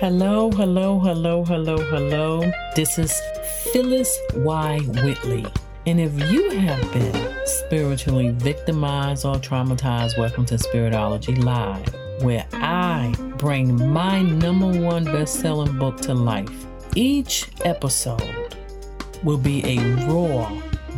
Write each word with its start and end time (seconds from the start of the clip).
Hello, 0.00 0.48
hello, 0.52 1.00
hello, 1.00 1.44
hello, 1.44 1.76
hello. 1.76 2.52
This 2.76 3.00
is 3.00 3.20
Phyllis 3.72 4.16
Y. 4.36 4.78
Whitley. 5.02 5.44
And 5.86 5.98
if 5.98 6.12
you 6.30 6.50
have 6.50 6.92
been 6.92 7.36
spiritually 7.44 8.30
victimized 8.30 9.24
or 9.24 9.34
traumatized, 9.40 10.16
welcome 10.16 10.46
to 10.46 10.54
Spiritology 10.54 11.42
Live, 11.42 11.92
where 12.22 12.46
I 12.52 13.12
bring 13.38 13.90
my 13.92 14.22
number 14.22 14.80
one 14.80 15.02
best 15.02 15.40
selling 15.40 15.76
book 15.80 16.00
to 16.02 16.14
life. 16.14 16.66
Each 16.94 17.48
episode 17.64 18.54
will 19.24 19.36
be 19.36 19.64
a 19.64 19.78
raw, 20.06 20.48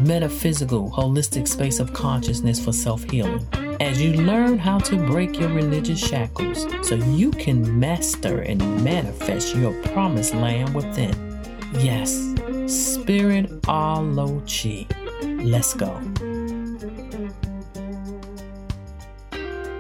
metaphysical, 0.01 0.91
holistic 0.91 1.49
space 1.49 1.81
of 1.81 1.95
consciousness 1.95 2.63
for 2.63 2.75
self 2.75 3.03
healing 3.05 3.49
as 3.81 4.01
you 4.01 4.13
learn 4.13 4.59
how 4.59 4.79
to 4.79 4.97
break 5.07 5.41
your 5.41 5.49
religious 5.49 5.99
shackles 5.99 6.67
so 6.87 6.97
you 6.97 7.31
can 7.31 7.81
master 7.81 8.41
and 8.43 8.61
manifest 8.85 9.57
your 9.57 9.73
promised 9.85 10.35
land 10.35 10.75
within. 10.75 11.15
Yes, 11.79 12.13
Spirit 12.67 13.49
Alochi. 13.63 14.87
Let's 15.43 15.73
go. 15.73 15.99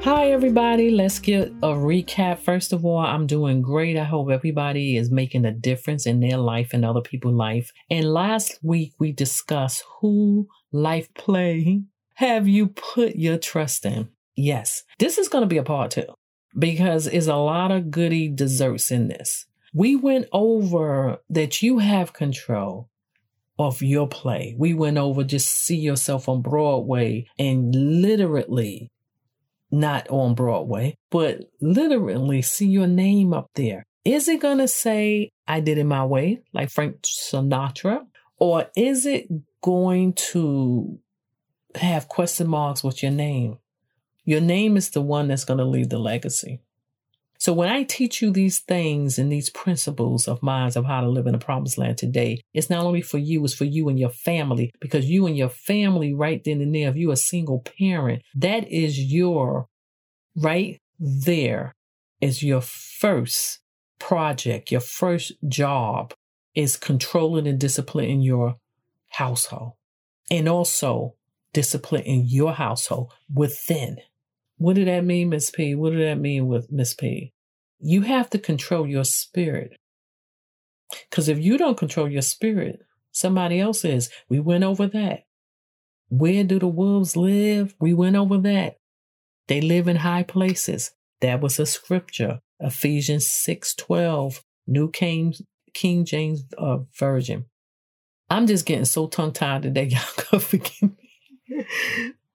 Hi, 0.02 0.30
everybody. 0.30 0.90
Let's 0.90 1.18
get 1.18 1.48
a 1.62 1.74
recap. 1.74 2.38
First 2.38 2.72
of 2.72 2.86
all, 2.86 3.00
I'm 3.00 3.26
doing 3.26 3.60
great. 3.60 3.98
I 3.98 4.04
hope 4.04 4.30
everybody 4.30 4.96
is 4.96 5.10
making 5.10 5.44
a 5.44 5.52
difference 5.52 6.06
in 6.06 6.20
their 6.20 6.38
life 6.38 6.70
and 6.72 6.86
other 6.86 7.02
people's 7.02 7.34
life. 7.34 7.70
And 7.90 8.10
last 8.10 8.58
week, 8.62 8.94
we 8.98 9.12
discussed 9.12 9.84
who 10.00 10.48
life 10.72 11.12
play 11.12 11.82
have 12.20 12.46
you 12.46 12.66
put 12.66 13.16
your 13.16 13.38
trust 13.38 13.86
in? 13.86 14.10
Yes, 14.36 14.82
this 14.98 15.16
is 15.16 15.30
going 15.30 15.40
to 15.40 15.48
be 15.48 15.56
a 15.56 15.62
part 15.62 15.92
two 15.92 16.04
because 16.58 17.06
it's 17.06 17.28
a 17.28 17.36
lot 17.36 17.72
of 17.72 17.90
goody 17.90 18.28
desserts 18.28 18.90
in 18.90 19.08
this. 19.08 19.46
We 19.72 19.96
went 19.96 20.26
over 20.30 21.16
that 21.30 21.62
you 21.62 21.78
have 21.78 22.12
control 22.12 22.90
of 23.58 23.80
your 23.80 24.06
play. 24.06 24.54
We 24.58 24.74
went 24.74 24.98
over 24.98 25.24
just 25.24 25.48
see 25.48 25.78
yourself 25.78 26.28
on 26.28 26.42
Broadway 26.42 27.26
and 27.38 27.74
literally 27.74 28.90
not 29.70 30.06
on 30.10 30.34
Broadway, 30.34 30.96
but 31.10 31.44
literally 31.62 32.42
see 32.42 32.66
your 32.66 32.86
name 32.86 33.32
up 33.32 33.46
there. 33.54 33.86
Is 34.04 34.28
it 34.28 34.42
going 34.42 34.58
to 34.58 34.68
say, 34.68 35.30
I 35.48 35.60
did 35.60 35.78
it 35.78 35.84
my 35.84 36.04
way, 36.04 36.42
like 36.52 36.68
Frank 36.68 37.00
Sinatra? 37.00 38.00
Or 38.36 38.66
is 38.76 39.06
it 39.06 39.26
going 39.62 40.12
to 40.32 40.98
have 41.76 42.08
question 42.08 42.48
marks 42.48 42.82
with 42.82 43.02
your 43.02 43.12
name. 43.12 43.58
Your 44.24 44.40
name 44.40 44.76
is 44.76 44.90
the 44.90 45.00
one 45.00 45.28
that's 45.28 45.44
going 45.44 45.58
to 45.58 45.64
leave 45.64 45.88
the 45.88 45.98
legacy. 45.98 46.60
So 47.38 47.54
when 47.54 47.70
I 47.70 47.84
teach 47.84 48.20
you 48.20 48.30
these 48.30 48.58
things 48.58 49.18
and 49.18 49.32
these 49.32 49.48
principles 49.48 50.28
of 50.28 50.42
minds 50.42 50.76
of 50.76 50.84
how 50.84 51.00
to 51.00 51.08
live 51.08 51.26
in 51.26 51.32
the 51.32 51.38
promised 51.38 51.78
land 51.78 51.96
today, 51.96 52.42
it's 52.52 52.68
not 52.68 52.84
only 52.84 53.00
for 53.00 53.16
you, 53.16 53.42
it's 53.44 53.54
for 53.54 53.64
you 53.64 53.88
and 53.88 53.98
your 53.98 54.10
family, 54.10 54.70
because 54.78 55.06
you 55.06 55.26
and 55.26 55.38
your 55.38 55.48
family 55.48 56.12
right 56.12 56.42
then 56.44 56.60
and 56.60 56.74
there, 56.74 56.90
if 56.90 56.96
you're 56.96 57.14
a 57.14 57.16
single 57.16 57.60
parent, 57.78 58.22
that 58.34 58.70
is 58.70 58.98
your 58.98 59.68
right 60.36 60.78
there 60.98 61.74
is 62.20 62.42
your 62.42 62.60
first 62.60 63.60
project, 63.98 64.70
your 64.70 64.82
first 64.82 65.32
job 65.48 66.12
is 66.54 66.76
controlling 66.76 67.46
and 67.46 67.58
disciplining 67.58 68.20
your 68.20 68.56
household. 69.08 69.72
And 70.30 70.46
also 70.46 71.14
discipline 71.52 72.02
in 72.02 72.26
your 72.26 72.52
household 72.52 73.12
within. 73.32 73.98
What 74.58 74.76
did 74.76 74.88
that 74.88 75.04
mean, 75.04 75.30
Miss 75.30 75.50
P? 75.50 75.74
What 75.74 75.92
did 75.92 76.06
that 76.06 76.20
mean 76.20 76.46
with 76.46 76.70
Miss 76.70 76.94
P? 76.94 77.32
You 77.78 78.02
have 78.02 78.28
to 78.30 78.38
control 78.38 78.86
your 78.86 79.04
spirit. 79.04 79.72
Because 81.08 81.28
if 81.28 81.38
you 81.38 81.56
don't 81.56 81.78
control 81.78 82.08
your 82.08 82.22
spirit, 82.22 82.80
somebody 83.12 83.60
else 83.60 83.84
is. 83.84 84.10
We 84.28 84.40
went 84.40 84.64
over 84.64 84.86
that. 84.88 85.24
Where 86.08 86.44
do 86.44 86.58
the 86.58 86.68
wolves 86.68 87.16
live? 87.16 87.74
We 87.80 87.94
went 87.94 88.16
over 88.16 88.38
that. 88.38 88.76
They 89.48 89.60
live 89.60 89.88
in 89.88 89.96
high 89.96 90.24
places. 90.24 90.92
That 91.20 91.40
was 91.40 91.58
a 91.58 91.66
scripture. 91.66 92.40
Ephesians 92.58 93.26
6:12, 93.26 94.42
New 94.66 94.90
King 94.90 95.34
King 95.72 96.04
James 96.04 96.44
uh, 96.58 96.78
Version. 96.98 97.46
I'm 98.28 98.46
just 98.46 98.66
getting 98.66 98.84
so 98.84 99.06
tongue 99.06 99.32
tied 99.32 99.62
today. 99.62 99.84
Y'all 100.32 100.40
forgive 100.40 100.82
me 100.82 100.99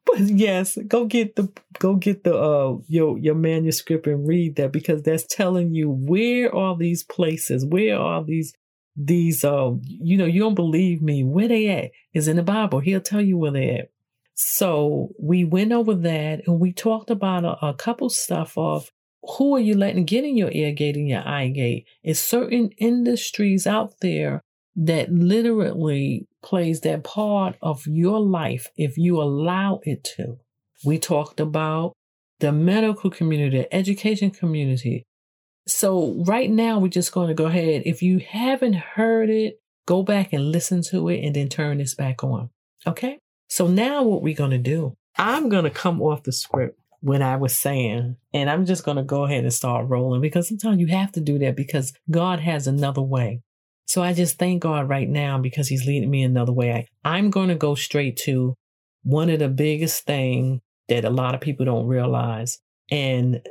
but 0.05 0.19
yes, 0.19 0.77
go 0.87 1.05
get 1.05 1.35
the 1.35 1.51
go 1.79 1.95
get 1.95 2.23
the 2.23 2.37
uh 2.37 2.77
your 2.87 3.17
your 3.17 3.35
manuscript 3.35 4.07
and 4.07 4.27
read 4.27 4.55
that 4.55 4.71
because 4.71 5.03
that's 5.03 5.25
telling 5.25 5.73
you 5.73 5.89
where 5.89 6.53
are 6.53 6.77
these 6.77 7.03
places, 7.03 7.65
where 7.65 7.97
are 7.97 8.23
these 8.23 8.53
these 8.95 9.43
um 9.43 9.81
you 9.83 10.17
know 10.17 10.25
you 10.25 10.39
don't 10.39 10.55
believe 10.55 11.01
me 11.01 11.23
where 11.23 11.47
they 11.47 11.67
at 11.69 11.91
is 12.13 12.27
in 12.27 12.37
the 12.37 12.43
Bible. 12.43 12.79
He'll 12.79 13.01
tell 13.01 13.21
you 13.21 13.37
where 13.37 13.51
they 13.51 13.69
at. 13.71 13.89
So 14.35 15.09
we 15.17 15.45
went 15.45 15.71
over 15.71 15.95
that 15.95 16.41
and 16.45 16.59
we 16.59 16.73
talked 16.73 17.09
about 17.09 17.45
a, 17.45 17.65
a 17.65 17.73
couple 17.73 18.09
stuff 18.09 18.57
of 18.57 18.91
who 19.37 19.55
are 19.55 19.59
you 19.59 19.75
letting 19.75 20.05
get 20.05 20.23
in 20.23 20.37
your 20.37 20.51
ear 20.51 20.71
gate 20.71 20.97
and 20.97 21.07
your 21.07 21.27
eye 21.27 21.47
gate? 21.47 21.87
Is 22.03 22.19
certain 22.19 22.69
industries 22.77 23.65
out 23.65 23.95
there 24.01 24.43
that 24.75 25.11
literally 25.11 26.27
plays 26.43 26.81
that 26.81 27.03
part 27.03 27.55
of 27.61 27.85
your 27.87 28.19
life 28.19 28.67
if 28.77 28.97
you 28.97 29.21
allow 29.21 29.79
it 29.83 30.03
to. 30.15 30.37
We 30.83 30.99
talked 30.99 31.39
about 31.39 31.93
the 32.39 32.51
medical 32.51 33.09
community, 33.09 33.59
the 33.59 33.73
education 33.73 34.31
community. 34.31 35.05
So, 35.67 36.23
right 36.27 36.49
now, 36.49 36.77
we're 36.79 36.89
just 36.89 37.11
going 37.11 37.29
to 37.29 37.33
go 37.33 37.45
ahead. 37.45 37.83
If 37.85 38.01
you 38.03 38.19
haven't 38.19 38.75
heard 38.75 39.29
it, 39.29 39.59
go 39.87 40.03
back 40.03 40.31
and 40.33 40.51
listen 40.51 40.83
to 40.89 41.09
it 41.09 41.23
and 41.25 41.35
then 41.35 41.49
turn 41.49 41.79
this 41.79 41.95
back 41.95 42.23
on. 42.23 42.49
Okay? 42.85 43.17
So, 43.49 43.67
now 43.67 44.03
what 44.03 44.21
we're 44.21 44.35
going 44.35 44.51
to 44.51 44.57
do, 44.59 44.95
I'm 45.17 45.49
going 45.49 45.63
to 45.63 45.71
come 45.71 46.01
off 46.01 46.23
the 46.23 46.31
script 46.31 46.79
when 46.99 47.21
I 47.21 47.37
was 47.37 47.55
saying, 47.55 48.17
and 48.33 48.49
I'm 48.49 48.65
just 48.65 48.83
going 48.83 48.97
to 48.97 49.03
go 49.03 49.23
ahead 49.23 49.43
and 49.43 49.53
start 49.53 49.87
rolling 49.87 50.21
because 50.21 50.47
sometimes 50.47 50.79
you 50.79 50.87
have 50.87 51.11
to 51.13 51.21
do 51.21 51.39
that 51.39 51.55
because 51.55 51.93
God 52.11 52.41
has 52.41 52.67
another 52.67 53.01
way. 53.01 53.41
So 53.85 54.01
I 54.01 54.13
just 54.13 54.37
thank 54.39 54.63
God 54.63 54.89
right 54.89 55.07
now 55.07 55.37
because 55.37 55.67
He's 55.67 55.85
leading 55.85 56.09
me 56.09 56.23
another 56.23 56.53
way. 56.53 56.71
I, 56.71 56.87
I'm 57.17 57.29
going 57.29 57.49
to 57.49 57.55
go 57.55 57.75
straight 57.75 58.17
to 58.17 58.55
one 59.03 59.29
of 59.29 59.39
the 59.39 59.49
biggest 59.49 60.05
thing 60.05 60.61
that 60.89 61.05
a 61.05 61.09
lot 61.09 61.35
of 61.35 61.41
people 61.41 61.65
don't 61.65 61.87
realize. 61.87 62.59
And 62.89 63.41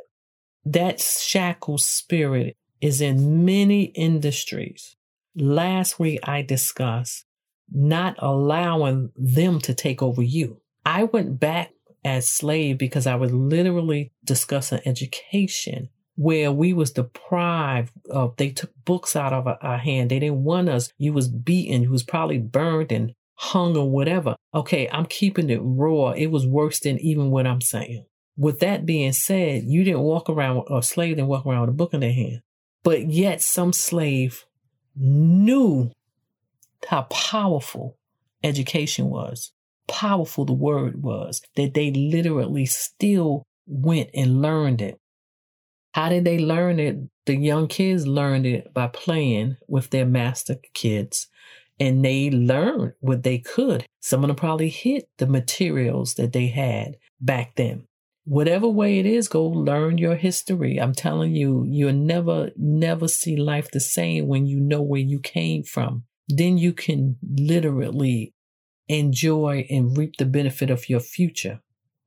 that 0.65 1.01
shackle 1.01 1.79
spirit 1.79 2.57
is 2.81 3.01
in 3.01 3.45
many 3.45 3.85
industries. 3.85 4.97
Last 5.37 5.99
week 5.99 6.21
I 6.25 6.43
discussed 6.43 7.25
not 7.73 8.17
allowing 8.19 9.11
them 9.17 9.61
to 9.61 9.75
take 9.75 10.03
over 10.03 10.23
you. 10.23 10.61
I 10.85 11.05
went 11.05 11.41
back 11.41 11.71
as 12.05 12.29
slave 12.29 12.79
because 12.79 13.07
I 13.07 13.15
was 13.15 13.33
literally 13.33 14.13
discussing 14.23 14.81
education 14.85 15.89
where 16.17 16.53
we 16.53 16.73
was 16.73 16.93
deprived 16.93 17.93
of 18.11 18.37
they 18.37 18.51
took 18.51 18.71
books 18.85 19.17
out 19.17 19.33
of 19.33 19.47
our 19.47 19.79
hand. 19.79 20.11
They 20.11 20.21
didn't 20.21 20.45
want 20.45 20.69
us. 20.69 20.93
You 20.99 21.13
was 21.13 21.29
beaten. 21.29 21.83
You 21.83 21.91
was 21.91 22.03
probably 22.03 22.39
burned 22.39 22.93
and 22.93 23.15
hung 23.37 23.77
or 23.77 23.91
whatever. 23.91 24.37
Okay 24.55 24.89
i'm 24.93 25.07
keeping 25.07 25.51
it 25.51 25.61
raw. 25.63 26.11
It 26.11 26.29
was 26.29 26.47
worse 26.47 26.81
than 26.81 26.99
even 27.01 27.31
what 27.31 27.47
i'm 27.47 27.61
saying. 27.61 28.07
With 28.37 28.61
that 28.61 28.87
being 28.87 29.13
said 29.13 29.65
you 29.65 29.85
didn't 29.85 30.01
walk 30.01 30.31
around 30.31 30.65
or 30.69 30.83
slave 30.83 31.17
didn't 31.17 31.29
walk 31.29 31.47
around 31.47 31.63
with 31.63 31.71
a 31.71 31.75
book 31.75 31.95
in 31.95 32.01
their 32.01 32.13
hand. 32.13 32.41
But 32.85 33.11
yet 33.11 33.43
some 33.43 33.73
slave 33.73 34.45
knew 34.95 35.91
how 36.89 37.03
powerful 37.03 37.97
education 38.45 39.11
was 39.11 39.53
powerful 39.87 40.45
the 40.45 40.53
word 40.53 41.03
was 41.03 41.43
that 41.57 41.75
they 41.75 41.91
literally 41.91 42.67
still 42.67 43.43
went 43.67 44.11
and 44.15 44.41
learned 44.41 44.81
it 44.81 44.99
how 45.95 46.09
did 46.09 46.25
they 46.25 46.39
learn 46.39 46.81
it? 46.81 46.97
The 47.27 47.37
young 47.37 47.69
kids 47.69 48.05
learned 48.05 48.47
it 48.47 48.75
by 48.75 48.89
playing 48.89 49.57
with 49.69 49.91
their 49.91 50.05
master 50.05 50.57
kids 50.75 51.29
and 51.79 52.05
they 52.05 52.31
learned 52.31 52.95
what 52.99 53.23
they 53.23 53.39
could. 53.39 53.87
Some 54.01 54.25
of 54.25 54.27
them 54.27 54.37
probably 54.37 54.71
hit 54.71 55.09
the 55.19 55.29
materials 55.29 56.15
that 56.15 56.33
they 56.33 56.49
had 56.49 56.97
back 57.21 57.55
then. 57.55 57.87
Whatever 58.25 58.69
way 58.69 58.99
it 58.99 59.07
is, 59.07 59.29
go 59.29 59.45
learn 59.45 59.99
your 59.99 60.17
history. 60.17 60.81
I'm 60.81 60.95
telling 60.95 61.37
you, 61.37 61.65
you'll 61.69 61.93
never, 61.93 62.51
never 62.57 63.07
see 63.07 63.37
life 63.37 63.71
the 63.71 63.81
same 63.81 64.27
when 64.27 64.47
you 64.47 64.59
know 64.59 64.83
where 64.83 65.01
you 65.01 65.21
came 65.21 65.63
from. 65.63 66.05
Then 66.29 66.59
you 66.59 66.73
can 66.73 67.19
literally 67.23 68.35
enjoy 68.89 69.67
and 69.71 69.97
reap 69.97 70.17
the 70.19 70.27
benefit 70.27 70.71
of 70.71 70.89
your 70.89 71.01
future 71.01 71.61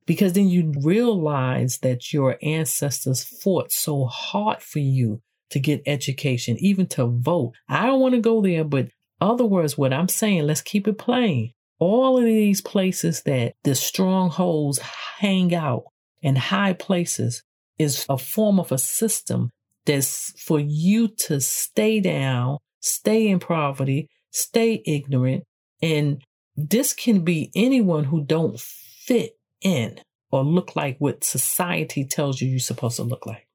because 0.08 0.32
then 0.32 0.48
you 0.48 0.72
realize 0.82 1.80
that 1.82 2.14
your 2.14 2.38
ancestors 2.42 3.22
fought 3.22 3.70
so 3.70 4.06
hard 4.06 4.62
for 4.62 4.78
you 4.78 5.20
to 5.50 5.60
get 5.60 5.82
education, 5.84 6.56
even 6.60 6.86
to 6.86 7.06
vote. 7.06 7.52
I 7.68 7.84
don't 7.84 8.00
want 8.00 8.14
to 8.14 8.20
go 8.20 8.40
there, 8.40 8.64
but 8.64 8.88
other 9.20 9.44
words, 9.44 9.76
what 9.76 9.92
I'm 9.92 10.08
saying, 10.08 10.46
let's 10.46 10.62
keep 10.62 10.88
it 10.88 10.96
plain. 10.96 11.52
All 11.78 12.16
of 12.16 12.24
these 12.24 12.62
places 12.62 13.22
that 13.24 13.52
the 13.64 13.74
strongholds 13.74 14.78
hang 15.18 15.54
out 15.54 15.84
in 16.22 16.36
high 16.36 16.72
places 16.72 17.42
is 17.78 18.06
a 18.08 18.16
form 18.16 18.58
of 18.58 18.72
a 18.72 18.78
system 18.78 19.50
that's 19.84 20.32
for 20.40 20.58
you 20.58 21.08
to 21.26 21.38
stay 21.38 22.00
down, 22.00 22.56
stay 22.80 23.28
in 23.28 23.40
poverty, 23.40 24.08
stay 24.30 24.82
ignorant. 24.86 25.44
And 25.82 26.22
this 26.56 26.94
can 26.94 27.24
be 27.24 27.50
anyone 27.54 28.04
who 28.04 28.24
don't 28.24 28.58
fit 28.58 29.37
in 29.60 30.00
or 30.30 30.44
look 30.44 30.76
like 30.76 30.96
what 30.98 31.24
society 31.24 32.04
tells 32.04 32.40
you 32.40 32.48
you're 32.48 32.58
supposed 32.58 32.96
to 32.96 33.02
look 33.02 33.26
like. 33.26 33.46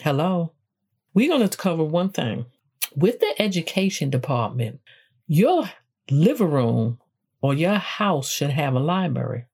Hello. 0.00 0.52
We're 1.14 1.28
going 1.28 1.48
to 1.48 1.56
cover 1.56 1.84
one 1.84 2.10
thing. 2.10 2.46
With 2.94 3.20
the 3.20 3.34
education 3.38 4.10
department, 4.10 4.80
your 5.26 5.70
living 6.10 6.50
room 6.50 6.98
or 7.40 7.54
your 7.54 7.76
house 7.76 8.30
should 8.30 8.50
have 8.50 8.74
a 8.74 8.80
library. 8.80 9.46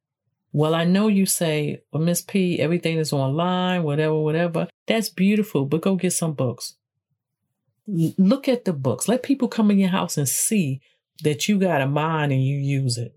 Well, 0.53 0.75
I 0.75 0.85
know 0.85 1.09
you 1.09 1.27
say, 1.27 1.83
well, 1.93 2.03
Miss 2.03 2.23
P, 2.23 2.59
everything 2.61 2.97
is 2.99 3.13
online, 3.13 3.83
whatever, 3.83 4.19
whatever. 4.19 4.69
That's 4.87 5.11
beautiful, 5.11 5.67
but 5.67 5.83
go 5.83 5.97
get 5.97 6.13
some 6.13 6.33
books. 6.33 6.77
L- 7.89 8.15
look 8.17 8.49
at 8.49 8.65
the 8.65 8.73
books. 8.73 9.07
Let 9.07 9.23
people 9.23 9.49
come 9.49 9.71
in 9.71 9.79
your 9.79 9.91
house 9.91 10.17
and 10.17 10.29
see 10.29 10.81
that 11.23 11.49
you 11.49 11.59
got 11.59 11.83
a 11.83 11.87
mind 11.87 12.33
and 12.33 12.43
you 12.43 12.57
use 12.57 12.97
it. 12.97 13.17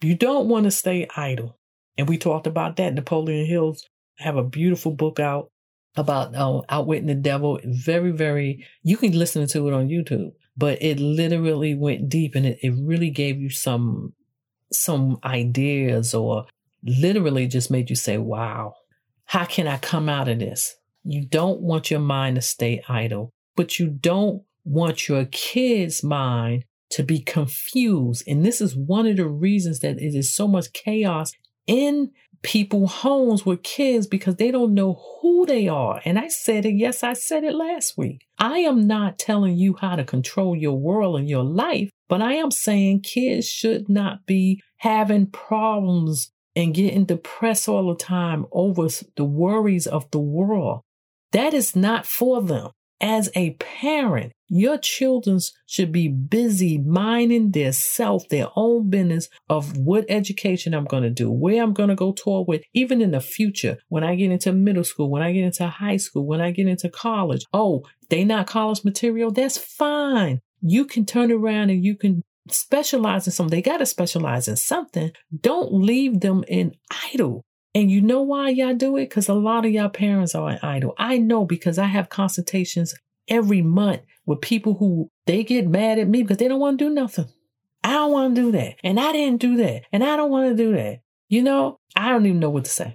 You 0.00 0.14
don't 0.14 0.48
want 0.48 0.64
to 0.64 0.70
stay 0.70 1.06
idle. 1.16 1.58
And 1.98 2.08
we 2.08 2.18
talked 2.18 2.46
about 2.46 2.76
that. 2.76 2.94
Napoleon 2.94 3.46
Hills 3.46 3.84
have 4.18 4.36
a 4.36 4.44
beautiful 4.44 4.92
book 4.92 5.20
out 5.20 5.50
about 5.96 6.34
uh, 6.34 6.62
outwitting 6.68 7.06
the 7.06 7.14
devil. 7.14 7.58
Very, 7.64 8.12
very, 8.12 8.66
you 8.82 8.96
can 8.96 9.12
listen 9.12 9.46
to 9.46 9.68
it 9.68 9.74
on 9.74 9.88
YouTube, 9.88 10.32
but 10.56 10.82
it 10.82 10.98
literally 10.98 11.74
went 11.74 12.08
deep 12.08 12.34
and 12.34 12.46
it, 12.46 12.58
it 12.62 12.74
really 12.76 13.10
gave 13.10 13.38
you 13.38 13.50
some, 13.50 14.14
some 14.72 15.18
ideas 15.24 16.14
or 16.14 16.46
literally 16.82 17.46
just 17.46 17.70
made 17.70 17.90
you 17.90 17.96
say, 17.96 18.18
wow, 18.18 18.74
how 19.26 19.44
can 19.44 19.66
I 19.66 19.76
come 19.78 20.08
out 20.08 20.28
of 20.28 20.38
this? 20.38 20.74
You 21.04 21.26
don't 21.26 21.60
want 21.60 21.90
your 21.90 22.00
mind 22.00 22.36
to 22.36 22.42
stay 22.42 22.82
idle, 22.88 23.32
but 23.56 23.78
you 23.78 23.88
don't 23.88 24.42
want 24.64 25.08
your 25.08 25.24
kid's 25.26 26.02
mind 26.02 26.64
to 26.90 27.02
be 27.02 27.18
confused. 27.20 28.24
And 28.26 28.44
this 28.44 28.60
is 28.60 28.76
one 28.76 29.06
of 29.06 29.16
the 29.16 29.26
reasons 29.26 29.80
that 29.80 29.98
it 29.98 30.14
is 30.14 30.34
so 30.34 30.46
much 30.46 30.72
chaos 30.72 31.32
in 31.66 32.10
people 32.42 32.88
homes 32.88 33.46
with 33.46 33.62
kids 33.62 34.06
because 34.06 34.36
they 34.36 34.50
don't 34.50 34.74
know 34.74 35.00
who 35.20 35.46
they 35.46 35.68
are. 35.68 36.00
And 36.04 36.18
I 36.18 36.28
said 36.28 36.66
it, 36.66 36.74
yes, 36.74 37.02
I 37.02 37.12
said 37.12 37.44
it 37.44 37.54
last 37.54 37.96
week. 37.96 38.26
I 38.38 38.58
am 38.58 38.86
not 38.86 39.18
telling 39.18 39.56
you 39.56 39.76
how 39.80 39.96
to 39.96 40.04
control 40.04 40.56
your 40.56 40.76
world 40.76 41.18
and 41.18 41.28
your 41.28 41.44
life, 41.44 41.90
but 42.08 42.20
I 42.20 42.34
am 42.34 42.50
saying 42.50 43.02
kids 43.02 43.48
should 43.48 43.88
not 43.88 44.26
be 44.26 44.60
having 44.78 45.26
problems 45.26 46.32
and 46.54 46.74
getting 46.74 47.04
depressed 47.04 47.68
all 47.68 47.88
the 47.88 47.96
time 47.96 48.46
over 48.52 48.88
the 49.16 49.24
worries 49.24 49.86
of 49.86 50.10
the 50.10 50.20
world. 50.20 50.80
That 51.30 51.54
is 51.54 51.74
not 51.74 52.04
for 52.04 52.42
them. 52.42 52.70
As 53.00 53.30
a 53.34 53.52
parent, 53.54 54.32
your 54.54 54.76
children 54.76 55.40
should 55.64 55.90
be 55.90 56.08
busy 56.08 56.76
minding 56.76 57.52
their 57.52 57.72
self, 57.72 58.28
their 58.28 58.48
own 58.54 58.90
business 58.90 59.30
of 59.48 59.78
what 59.78 60.04
education 60.10 60.74
I'm 60.74 60.84
going 60.84 61.04
to 61.04 61.10
do, 61.10 61.30
where 61.30 61.62
I'm 61.62 61.72
going 61.72 61.88
to 61.88 61.94
go 61.94 62.12
toward 62.12 62.46
with, 62.46 62.62
even 62.74 63.00
in 63.00 63.12
the 63.12 63.20
future, 63.22 63.78
when 63.88 64.04
I 64.04 64.14
get 64.14 64.30
into 64.30 64.52
middle 64.52 64.84
school, 64.84 65.08
when 65.08 65.22
I 65.22 65.32
get 65.32 65.44
into 65.44 65.66
high 65.66 65.96
school, 65.96 66.26
when 66.26 66.42
I 66.42 66.50
get 66.50 66.66
into 66.66 66.90
college. 66.90 67.46
Oh, 67.54 67.82
they 68.10 68.24
not 68.24 68.46
college 68.46 68.84
material? 68.84 69.30
That's 69.30 69.56
fine. 69.56 70.42
You 70.60 70.84
can 70.84 71.06
turn 71.06 71.32
around 71.32 71.70
and 71.70 71.82
you 71.82 71.96
can 71.96 72.22
specialize 72.50 73.26
in 73.26 73.32
something. 73.32 73.56
They 73.56 73.62
got 73.62 73.78
to 73.78 73.86
specialize 73.86 74.48
in 74.48 74.56
something. 74.56 75.12
Don't 75.40 75.72
leave 75.72 76.20
them 76.20 76.44
in 76.46 76.74
idle. 77.14 77.42
And 77.74 77.90
you 77.90 78.02
know 78.02 78.20
why 78.20 78.50
y'all 78.50 78.74
do 78.74 78.98
it? 78.98 79.08
Because 79.08 79.30
a 79.30 79.34
lot 79.34 79.64
of 79.64 79.70
y'all 79.70 79.88
parents 79.88 80.34
are 80.34 80.58
idle. 80.62 80.92
I 80.98 81.16
know 81.16 81.46
because 81.46 81.78
I 81.78 81.86
have 81.86 82.10
consultations 82.10 82.94
every 83.28 83.62
month 83.62 84.02
with 84.26 84.40
people 84.40 84.74
who 84.74 85.10
they 85.26 85.44
get 85.44 85.66
mad 85.66 85.98
at 85.98 86.08
me 86.08 86.22
because 86.22 86.38
they 86.38 86.48
don't 86.48 86.60
want 86.60 86.78
to 86.78 86.84
do 86.84 86.90
nothing. 86.90 87.26
I 87.84 87.92
don't 87.92 88.12
want 88.12 88.34
to 88.34 88.40
do 88.40 88.52
that. 88.52 88.76
And 88.84 89.00
I 89.00 89.12
didn't 89.12 89.40
do 89.40 89.56
that. 89.56 89.82
And 89.92 90.04
I 90.04 90.16
don't 90.16 90.30
want 90.30 90.50
to 90.50 90.62
do 90.62 90.74
that. 90.76 91.00
You 91.28 91.42
know, 91.42 91.78
I 91.96 92.10
don't 92.10 92.26
even 92.26 92.40
know 92.40 92.50
what 92.50 92.64
to 92.64 92.70
say. 92.70 92.94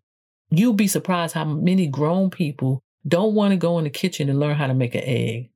You'll 0.50 0.74
be 0.74 0.88
surprised 0.88 1.34
how 1.34 1.44
many 1.44 1.88
grown 1.88 2.30
people 2.30 2.82
don't 3.08 3.34
want 3.34 3.52
to 3.52 3.58
go 3.58 3.78
in 3.78 3.84
the 3.84 3.90
kitchen 3.90 4.30
and 4.30 4.40
learn 4.40 4.56
how 4.56 4.68
to 4.68 4.74
make 4.74 4.96
an 4.96 5.04
egg. 5.04 5.50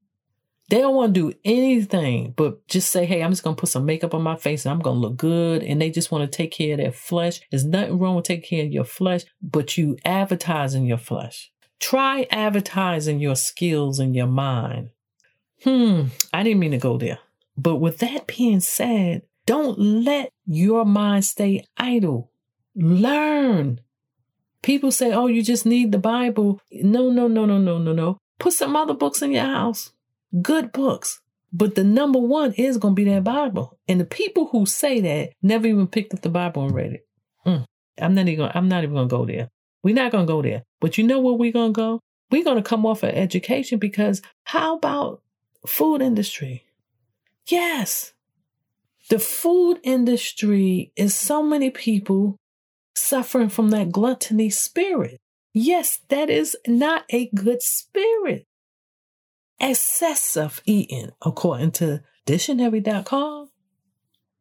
They 0.70 0.80
don't 0.80 0.96
want 0.96 1.14
to 1.14 1.32
do 1.32 1.38
anything 1.44 2.34
but 2.36 2.66
just 2.68 2.92
say, 2.92 3.06
hey, 3.06 3.22
I'm 3.22 3.32
just 3.32 3.44
going 3.44 3.58
to 3.58 3.60
put 3.60 3.70
some 3.70 3.86
makeup 3.86 4.14
on 4.14 4.22
my 4.22 4.38
face 4.38 4.66
and 4.66 4.72
I'm 4.72 4.80
going 4.80 4.96
to 4.96 5.02
look 5.02 5.18
good. 5.18 5.64
And 5.64 5.82
they 5.82 5.90
just 5.90 6.12
want 6.12 6.30
to 6.30 6.38
take 6.38 6.52
care 6.52 6.74
of 6.74 6.80
their 6.80 6.94
flesh. 6.94 7.42
There's 7.52 7.66
nothing 7.66 8.00
wrong 8.00 8.16
with 8.16 8.26
taking 8.26 8.50
care 8.50 8.66
of 8.66 8.72
your 8.72 8.86
flesh, 8.86 9.24
but 9.42 9.78
you 9.78 9.98
advertising 10.06 10.86
your 10.86 10.98
flesh. 10.98 11.52
Try 11.80 12.26
advertising 12.32 13.20
your 13.20 13.36
skills 13.36 14.00
and 14.00 14.16
your 14.16 14.28
mind. 14.28 14.92
Hmm, 15.64 16.06
I 16.34 16.44
didn't 16.44 16.60
mean 16.60 16.72
to 16.72 16.78
go 16.78 16.98
there. 16.98 17.20
But 17.58 17.78
with 17.78 18.00
that 18.00 18.28
being 18.28 18.60
said, 18.60 19.24
don't 19.46 19.78
let 19.78 20.32
your 20.46 20.86
mind 20.86 21.26
stay 21.26 21.66
idle. 21.78 22.32
Learn. 22.76 23.82
People 24.62 24.92
say, 24.92 25.12
oh, 25.12 25.28
you 25.28 25.44
just 25.44 25.66
need 25.66 25.92
the 25.92 25.98
Bible. 25.98 26.62
No, 26.72 27.10
no, 27.10 27.28
no, 27.28 27.46
no, 27.46 27.58
no, 27.58 27.78
no, 27.78 27.94
no. 27.94 28.18
Put 28.40 28.54
some 28.54 28.76
other 28.76 28.94
books 28.94 29.22
in 29.22 29.32
your 29.32 29.44
house 29.44 29.92
good 30.40 30.72
books. 30.72 31.20
But 31.54 31.76
the 31.76 31.84
number 31.84 32.20
one 32.20 32.54
is 32.54 32.78
going 32.78 32.96
to 32.96 33.04
be 33.04 33.10
that 33.12 33.24
Bible. 33.24 33.78
And 33.88 34.00
the 34.00 34.06
people 34.06 34.48
who 34.48 34.66
say 34.66 35.02
that 35.02 35.34
never 35.42 35.68
even 35.68 35.88
picked 35.88 36.14
up 36.14 36.22
the 36.22 36.30
Bible 36.30 36.64
and 36.64 36.74
read 36.74 36.94
it. 36.94 37.08
Mm, 37.46 37.66
I'm 38.00 38.16
not 38.16 38.28
even 38.28 38.40
gonna, 38.40 38.52
I'm 38.56 38.70
not 38.70 38.84
even 38.84 38.96
going 38.96 39.10
to 39.10 39.16
go 39.16 39.26
there. 39.26 39.50
We're 39.84 39.96
not 39.96 40.12
going 40.12 40.26
to 40.26 40.32
go 40.32 40.42
there. 40.42 40.64
But 40.80 40.98
you 40.98 41.04
know 41.04 41.20
where 41.20 41.34
we're 41.34 41.52
going 41.52 41.74
to 41.74 41.78
go? 41.78 42.00
We're 42.30 42.46
going 42.46 42.58
to 42.58 42.64
come 42.64 42.86
off 42.86 43.04
of 43.04 43.10
education 43.10 43.80
because 43.80 44.22
how 44.46 44.78
about 44.78 45.21
food 45.66 46.02
industry? 46.02 46.66
Yes. 47.48 48.14
The 49.10 49.20
food 49.20 49.80
industry 49.84 50.92
is 50.96 51.16
so 51.16 51.44
many 51.44 51.70
people 51.70 52.38
suffering 52.96 53.50
from 53.50 53.70
that 53.70 53.92
gluttony 53.92 54.50
spirit. 54.50 55.20
Yes, 55.54 56.00
that 56.10 56.30
is 56.30 56.56
not 56.68 57.04
a 57.10 57.30
good 57.30 57.62
spirit 57.62 58.46
excessive 59.62 60.62
eating, 60.66 61.12
according 61.22 61.72
to 61.72 62.02
dictionary.com. 62.26 63.50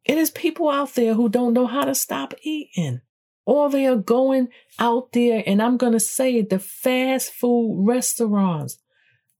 It 0.03 0.17
is 0.17 0.31
people 0.31 0.69
out 0.69 0.95
there 0.95 1.13
who 1.13 1.29
don't 1.29 1.53
know 1.53 1.67
how 1.67 1.85
to 1.85 1.93
stop 1.93 2.33
eating. 2.41 3.01
Or 3.45 3.69
they 3.69 3.87
are 3.87 3.95
going 3.95 4.49
out 4.79 5.13
there, 5.13 5.43
and 5.45 5.61
I'm 5.61 5.77
going 5.77 5.93
to 5.93 5.99
say 5.99 6.41
the 6.41 6.59
fast 6.59 7.31
food 7.31 7.75
restaurants 7.85 8.77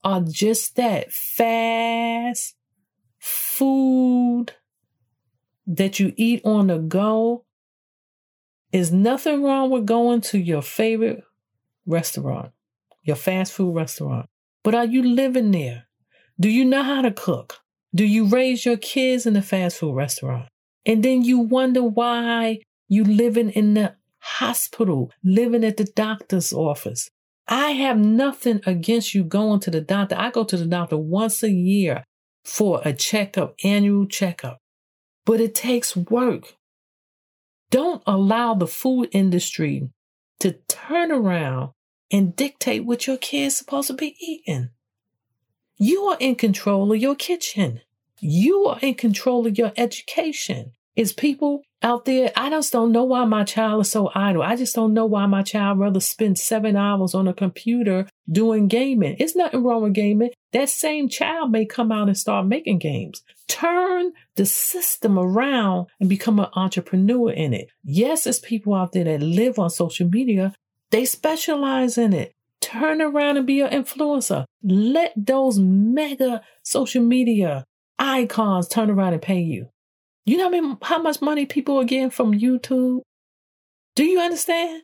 are 0.04 0.22
just 0.22 0.76
that 0.76 1.12
fast 1.12 2.56
food 3.20 4.54
that 5.68 6.00
you 6.00 6.14
eat 6.18 6.42
on 6.44 6.68
the 6.68 6.80
go. 6.80 7.46
Is 8.72 8.92
nothing 8.92 9.44
wrong 9.44 9.70
with 9.70 9.86
going 9.86 10.22
to 10.22 10.40
your 10.40 10.62
favorite 10.62 11.24
restaurant, 11.86 12.52
your 13.04 13.18
fast 13.18 13.52
food 13.52 13.76
restaurant. 13.76 14.30
But 14.64 14.76
are 14.76 14.86
you 14.86 15.04
living 15.04 15.52
there? 15.52 15.88
Do 16.40 16.50
you 16.50 16.64
know 16.64 16.82
how 16.82 17.02
to 17.02 17.12
cook? 17.12 17.60
Do 17.94 18.06
you 18.06 18.26
raise 18.26 18.66
your 18.66 18.78
kids 18.78 19.26
in 19.26 19.34
the 19.34 19.42
fast 19.42 19.78
food 19.78 19.94
restaurant? 19.94 20.48
And 20.86 21.04
then 21.04 21.24
you 21.24 21.40
wonder 21.40 21.84
why 21.84 22.60
you 22.88 23.04
living 23.04 23.50
in 23.50 23.74
the 23.74 23.96
hospital, 24.20 25.12
living 25.24 25.64
at 25.64 25.78
the 25.78 25.84
doctor's 25.84 26.54
office. 26.54 27.10
I 27.52 27.72
have 27.72 27.98
nothing 27.98 28.62
against 28.66 29.14
you 29.14 29.26
going 29.26 29.60
to 29.60 29.72
the 29.72 29.82
doctor. 29.82 30.16
I 30.18 30.32
go 30.32 30.46
to 30.46 30.56
the 30.56 30.66
doctor 30.66 30.98
once 30.98 31.44
a 31.44 31.52
year 31.52 32.06
for 32.46 32.82
a 32.86 32.94
checkup, 32.94 33.56
annual 33.62 34.06
checkup. 34.06 34.58
But 35.26 35.42
it 35.42 35.54
takes 35.54 35.94
work. 35.94 36.56
Don't 37.70 38.02
allow 38.08 38.54
the 38.54 38.68
food 38.68 39.10
industry 39.12 39.90
to 40.40 40.54
turn 40.70 41.12
around 41.12 41.72
and 42.10 42.38
dictate 42.38 42.86
what 42.86 43.06
your 43.06 43.18
kid's 43.18 43.58
supposed 43.58 43.88
to 43.88 43.96
be 43.96 44.16
eating. 44.22 44.70
You 45.76 46.04
are 46.06 46.18
in 46.22 46.36
control 46.36 46.94
of 46.94 47.00
your 47.00 47.16
kitchen. 47.16 47.82
You 48.22 48.66
are 48.68 48.80
in 48.82 48.94
control 48.94 49.46
of 49.46 49.58
your 49.58 49.74
education. 49.76 50.72
Is 50.96 51.12
people 51.12 51.64
out 51.84 52.06
there, 52.06 52.32
I 52.36 52.50
just 52.50 52.72
don't 52.72 52.92
know 52.92 53.04
why 53.04 53.26
my 53.26 53.44
child 53.44 53.82
is 53.82 53.90
so 53.90 54.12
idle. 54.14 54.44
I 54.44 54.56
just 54.56 54.76
don't 54.76 54.94
know 54.94 55.06
why 55.06 55.26
my 55.26 55.42
child 55.42 55.80
rather 55.80 56.00
spend 56.00 56.38
seven 56.38 56.76
hours 56.76 57.16
on 57.16 57.28
a 57.28 57.34
computer 57.34 58.08
doing 58.32 58.68
gaming. 58.68 59.16
It's 59.20 59.36
nothing 59.36 59.64
wrong 59.64 59.82
with 59.82 59.94
gaming. 59.94 60.30
That 60.54 60.70
same 60.70 61.10
child 61.10 61.52
may 61.52 61.66
come 61.66 61.92
out 61.92 62.08
and 62.08 62.18
start 62.18 62.46
making 62.46 62.80
games. 62.80 63.24
Turn 63.48 64.12
the 64.36 64.46
system 64.46 65.18
around 65.18 65.88
and 66.00 66.08
become 66.08 66.40
an 66.40 66.48
entrepreneur 66.54 67.32
in 67.32 67.54
it. 67.54 67.70
Yes, 67.84 68.26
there's 68.26 68.40
people 68.40 68.76
out 68.76 68.92
there 68.92 69.06
that 69.06 69.22
live 69.22 69.58
on 69.58 69.70
social 69.70 70.08
media, 70.08 70.54
they 70.92 71.06
specialize 71.06 71.98
in 71.98 72.14
it. 72.14 72.32
Turn 72.60 73.02
around 73.02 73.38
and 73.38 73.48
be 73.48 73.62
an 73.62 73.72
influencer. 73.72 74.46
Let 74.64 75.14
those 75.18 75.58
mega 75.58 76.44
social 76.64 77.04
media 77.04 77.66
icons 77.98 78.68
turn 78.68 78.92
around 78.92 79.14
and 79.14 79.22
pay 79.22 79.40
you. 79.40 79.70
You 80.26 80.38
know 80.38 80.48
I 80.48 80.50
mean, 80.50 80.78
how 80.82 81.02
much 81.02 81.22
money 81.22 81.46
people 81.46 81.80
are 81.80 81.86
getting 81.86 82.10
from 82.10 82.34
YouTube? 82.34 83.02
Do 83.96 84.04
you 84.04 84.20
understand? 84.20 84.84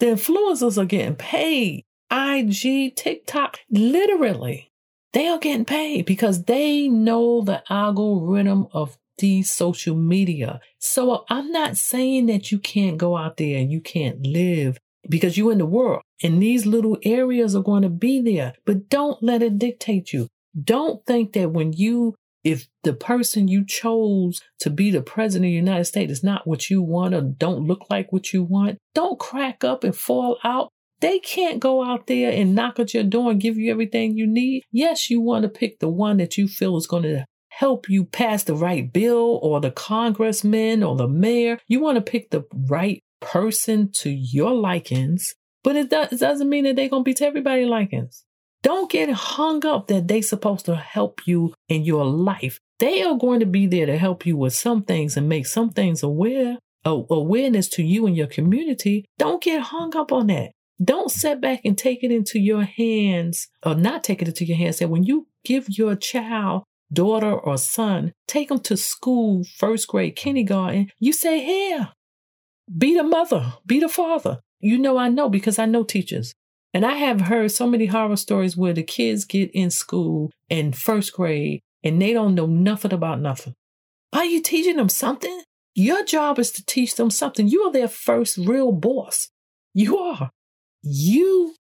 The 0.00 0.06
influencers 0.06 0.80
are 0.80 0.86
getting 0.86 1.16
paid 1.16 1.84
IG, 2.10 2.94
TikTok, 2.94 3.60
literally, 3.70 4.70
they 5.12 5.26
are 5.26 5.38
getting 5.38 5.64
paid 5.64 6.06
because 6.06 6.44
they 6.44 6.88
know 6.88 7.40
the 7.42 7.62
algorithm 7.70 8.68
of 8.72 8.96
these 9.18 9.50
social 9.50 9.96
media. 9.96 10.60
So 10.78 11.24
I'm 11.28 11.50
not 11.50 11.76
saying 11.76 12.26
that 12.26 12.50
you 12.50 12.58
can't 12.58 12.98
go 12.98 13.16
out 13.16 13.36
there 13.36 13.58
and 13.58 13.70
you 13.70 13.80
can't 13.80 14.26
live 14.26 14.78
because 15.08 15.36
you're 15.36 15.52
in 15.52 15.58
the 15.58 15.66
world 15.66 16.02
and 16.22 16.42
these 16.42 16.66
little 16.66 16.98
areas 17.02 17.54
are 17.54 17.62
going 17.62 17.82
to 17.82 17.88
be 17.88 18.20
there, 18.20 18.54
but 18.64 18.88
don't 18.88 19.22
let 19.22 19.42
it 19.42 19.58
dictate 19.58 20.12
you. 20.12 20.28
Don't 20.60 21.04
think 21.04 21.32
that 21.32 21.50
when 21.50 21.72
you, 21.72 22.14
if 22.44 22.68
the 22.82 22.92
person 22.92 23.48
you 23.48 23.64
chose 23.66 24.40
to 24.60 24.70
be 24.70 24.90
the 24.90 25.02
president 25.02 25.46
of 25.46 25.50
the 25.50 25.56
United 25.56 25.86
States 25.86 26.12
is 26.12 26.22
not 26.22 26.46
what 26.46 26.68
you 26.68 26.82
want 26.82 27.14
or 27.14 27.22
don't 27.22 27.66
look 27.66 27.86
like 27.90 28.12
what 28.12 28.32
you 28.32 28.44
want, 28.44 28.78
don't 28.94 29.18
crack 29.18 29.64
up 29.64 29.82
and 29.82 29.96
fall 29.96 30.38
out. 30.44 30.68
They 31.00 31.18
can't 31.18 31.58
go 31.58 31.82
out 31.82 32.06
there 32.06 32.30
and 32.30 32.54
knock 32.54 32.78
at 32.78 32.94
your 32.94 33.02
door 33.02 33.30
and 33.30 33.40
give 33.40 33.56
you 33.56 33.70
everything 33.70 34.16
you 34.16 34.26
need. 34.26 34.62
Yes, 34.70 35.10
you 35.10 35.20
want 35.20 35.42
to 35.42 35.48
pick 35.48 35.78
the 35.78 35.88
one 35.88 36.18
that 36.18 36.36
you 36.36 36.46
feel 36.46 36.76
is 36.76 36.86
going 36.86 37.02
to 37.02 37.24
help 37.48 37.88
you 37.88 38.04
pass 38.04 38.44
the 38.44 38.54
right 38.54 38.92
bill 38.92 39.38
or 39.42 39.60
the 39.60 39.70
congressman 39.70 40.82
or 40.82 40.96
the 40.96 41.08
mayor. 41.08 41.58
You 41.66 41.80
want 41.80 41.96
to 41.96 42.02
pick 42.02 42.30
the 42.30 42.44
right 42.68 43.02
person 43.20 43.90
to 44.00 44.10
your 44.10 44.52
likings, 44.52 45.34
but 45.62 45.76
it, 45.76 45.88
does, 45.88 46.12
it 46.12 46.20
doesn't 46.20 46.48
mean 46.48 46.64
that 46.64 46.76
they're 46.76 46.88
going 46.88 47.04
to 47.04 47.08
be 47.08 47.14
to 47.14 47.26
everybody's 47.26 47.68
likings. 47.68 48.23
Don't 48.64 48.90
get 48.90 49.10
hung 49.10 49.66
up 49.66 49.88
that 49.88 50.08
they're 50.08 50.22
supposed 50.22 50.64
to 50.64 50.74
help 50.74 51.26
you 51.26 51.52
in 51.68 51.84
your 51.84 52.06
life. 52.06 52.58
They 52.78 53.02
are 53.02 53.14
going 53.14 53.40
to 53.40 53.46
be 53.46 53.66
there 53.66 53.84
to 53.84 53.98
help 53.98 54.24
you 54.24 54.38
with 54.38 54.54
some 54.54 54.84
things 54.84 55.18
and 55.18 55.28
make 55.28 55.44
some 55.46 55.68
things 55.68 56.02
aware, 56.02 56.56
awareness 56.86 57.68
to 57.68 57.82
you 57.82 58.06
and 58.06 58.16
your 58.16 58.26
community. 58.26 59.04
Don't 59.18 59.42
get 59.42 59.60
hung 59.60 59.94
up 59.94 60.12
on 60.12 60.28
that. 60.28 60.52
Don't 60.82 61.10
sit 61.10 61.42
back 61.42 61.60
and 61.66 61.76
take 61.76 62.02
it 62.02 62.10
into 62.10 62.38
your 62.38 62.62
hands 62.62 63.48
or 63.64 63.74
not 63.74 64.02
take 64.02 64.22
it 64.22 64.28
into 64.28 64.46
your 64.46 64.56
hands. 64.56 64.78
That 64.78 64.88
when 64.88 65.02
you 65.02 65.28
give 65.44 65.68
your 65.68 65.94
child 65.94 66.62
daughter 66.90 67.32
or 67.32 67.58
son, 67.58 68.12
take 68.26 68.48
them 68.48 68.60
to 68.60 68.78
school, 68.78 69.44
first 69.44 69.88
grade, 69.88 70.16
kindergarten, 70.16 70.90
you 70.98 71.12
say, 71.12 71.44
here, 71.44 71.90
be 72.78 72.94
the 72.96 73.04
mother, 73.04 73.52
be 73.66 73.78
the 73.78 73.90
father. 73.90 74.40
You 74.58 74.78
know, 74.78 74.96
I 74.96 75.10
know 75.10 75.28
because 75.28 75.58
I 75.58 75.66
know 75.66 75.84
teachers. 75.84 76.34
And 76.74 76.84
I 76.84 76.94
have 76.94 77.22
heard 77.22 77.52
so 77.52 77.68
many 77.68 77.86
horror 77.86 78.16
stories 78.16 78.56
where 78.56 78.72
the 78.72 78.82
kids 78.82 79.24
get 79.24 79.50
in 79.52 79.70
school 79.70 80.32
in 80.50 80.72
first 80.72 81.12
grade 81.12 81.60
and 81.84 82.02
they 82.02 82.12
don't 82.12 82.34
know 82.34 82.46
nothing 82.46 82.92
about 82.92 83.20
nothing. 83.20 83.54
Are 84.12 84.24
you 84.24 84.42
teaching 84.42 84.76
them 84.76 84.88
something? 84.88 85.42
Your 85.76 86.04
job 86.04 86.40
is 86.40 86.50
to 86.52 86.66
teach 86.66 86.96
them 86.96 87.10
something. 87.10 87.46
You 87.46 87.62
are 87.62 87.72
their 87.72 87.86
first 87.86 88.38
real 88.38 88.72
boss. 88.72 89.28
You 89.72 89.98
are. 89.98 90.30
You 90.82 91.54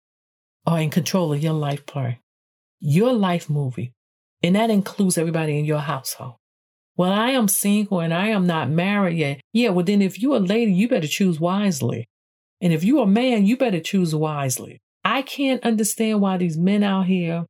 are 0.65 0.81
in 0.81 0.91
control 0.91 1.33
of 1.33 1.43
your 1.43 1.55
life 1.55 1.87
play, 1.87 2.21
your 2.79 3.13
life 3.13 3.51
movie. 3.51 3.93
And 4.43 4.55
that 4.55 4.71
includes 4.71 5.19
everybody 5.19 5.59
in 5.59 5.65
your 5.65 5.81
household. 5.81 6.37
Well, 6.97 7.13
I 7.13 7.31
am 7.31 7.49
single 7.49 8.01
and 8.01 8.15
I 8.15 8.29
am 8.29 8.47
not 8.47 8.71
married 8.71 9.19
yet. 9.19 9.41
Yeah, 9.53 9.71
well, 9.71 9.85
then 9.85 10.03
if 10.03 10.21
you're 10.21 10.37
a 10.37 10.41
lady, 10.41 10.73
you 10.73 10.89
better 10.89 11.09
choose 11.09 11.41
wisely. 11.41 12.09
And 12.61 12.73
if 12.73 12.85
you're 12.85 13.05
a 13.05 13.07
man, 13.07 13.47
you 13.47 13.57
better 13.57 13.81
choose 13.81 14.15
wisely. 14.15 14.81
I 15.11 15.23
can't 15.23 15.65
understand 15.65 16.21
why 16.21 16.37
these 16.37 16.57
men 16.57 16.85
out 16.85 17.07
here, 17.07 17.45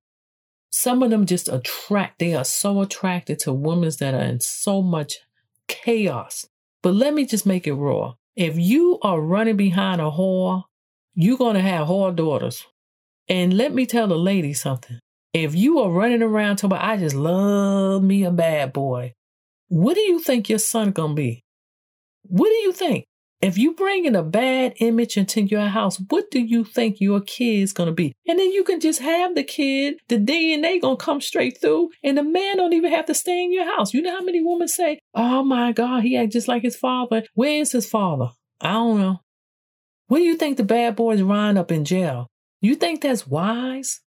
some 0.71 1.03
of 1.03 1.11
them 1.11 1.27
just 1.27 1.47
attract, 1.47 2.19
they 2.19 2.33
are 2.33 2.43
so 2.43 2.81
attracted 2.81 3.39
to 3.41 3.53
women 3.53 3.93
that 4.01 4.15
are 4.15 4.23
in 4.23 4.41
so 4.41 4.81
much 4.81 5.19
chaos. 5.69 6.47
But 6.83 6.95
let 6.95 7.13
me 7.13 7.27
just 7.27 7.45
make 7.45 7.67
it 7.67 7.75
raw. 7.75 8.15
If 8.35 8.59
you 8.59 8.99
are 9.03 9.21
running 9.21 9.59
behind 9.59 10.01
a 10.01 10.05
whore, 10.05 10.63
you're 11.15 11.37
going 11.37 11.53
to 11.53 11.61
have 11.61 11.87
whore 11.87 12.17
daughters. 12.17 12.65
And 13.29 13.53
let 13.53 13.75
me 13.75 13.85
tell 13.85 14.07
the 14.07 14.17
lady 14.17 14.55
something. 14.55 14.99
If 15.35 15.55
you 15.55 15.81
are 15.81 15.91
running 15.91 16.23
around 16.23 16.57
talking 16.57 16.75
about, 16.75 16.89
I 16.89 16.97
just 16.97 17.15
love 17.15 18.03
me 18.03 18.25
a 18.25 18.31
bad 18.31 18.73
boy, 18.73 19.13
what 19.69 19.97
do 19.97 20.01
you 20.01 20.19
think 20.19 20.49
your 20.49 20.59
son 20.59 20.93
gonna 20.93 21.13
be? 21.13 21.45
What 22.23 22.49
do 22.49 22.55
you 22.55 22.73
think? 22.73 23.05
If 23.41 23.57
you 23.57 23.73
bring 23.73 24.05
in 24.05 24.15
a 24.15 24.23
bad 24.23 24.75
image 24.81 25.17
into 25.17 25.41
your 25.41 25.67
house, 25.67 25.99
what 26.11 26.31
do 26.31 26.41
you 26.41 26.63
think 26.63 27.01
your 27.01 27.23
kid's 27.23 27.73
gonna 27.73 27.93
be? 27.93 28.15
And 28.29 28.39
then 28.39 28.53
you 28.53 28.65
can 28.65 28.81
just 28.81 29.01
have 29.01 29.35
the 29.35 29.43
kid, 29.43 29.95
the 30.09 30.19
DNA 30.19 30.79
gonna 30.79 30.97
come 30.97 31.23
straight 31.23 31.59
through, 31.59 31.91
and 32.05 32.19
the 32.19 32.23
man 32.23 32.59
don't 32.59 32.75
even 32.75 32.93
have 32.93 33.07
to 33.07 33.15
stay 33.15 33.43
in 33.43 33.51
your 33.51 33.65
house. 33.65 33.95
You 33.95 34.03
know 34.03 34.15
how 34.15 34.23
many 34.23 34.43
women 34.43 34.69
say, 34.69 34.99
"Oh 35.15 35.43
my 35.43 35.73
God, 35.73 36.03
he 36.03 36.19
act 36.19 36.33
just 36.33 36.49
like 36.49 36.63
his 36.63 36.77
father." 36.77 37.25
Where 37.33 37.61
is 37.63 37.73
his 37.73 37.89
father? 37.89 38.29
I 38.61 38.75
don't 38.75 39.01
know. 39.01 39.21
What 40.09 40.19
do 40.19 40.25
you 40.25 40.37
think 40.37 40.59
the 40.59 40.65
bad 40.65 40.97
boys 40.97 41.23
run 41.23 41.57
up 41.57 41.73
in 41.73 41.87
jail? 41.87 42.27
You 42.61 42.75
think 42.75 43.01
that's 43.01 43.27
wise? 43.27 44.03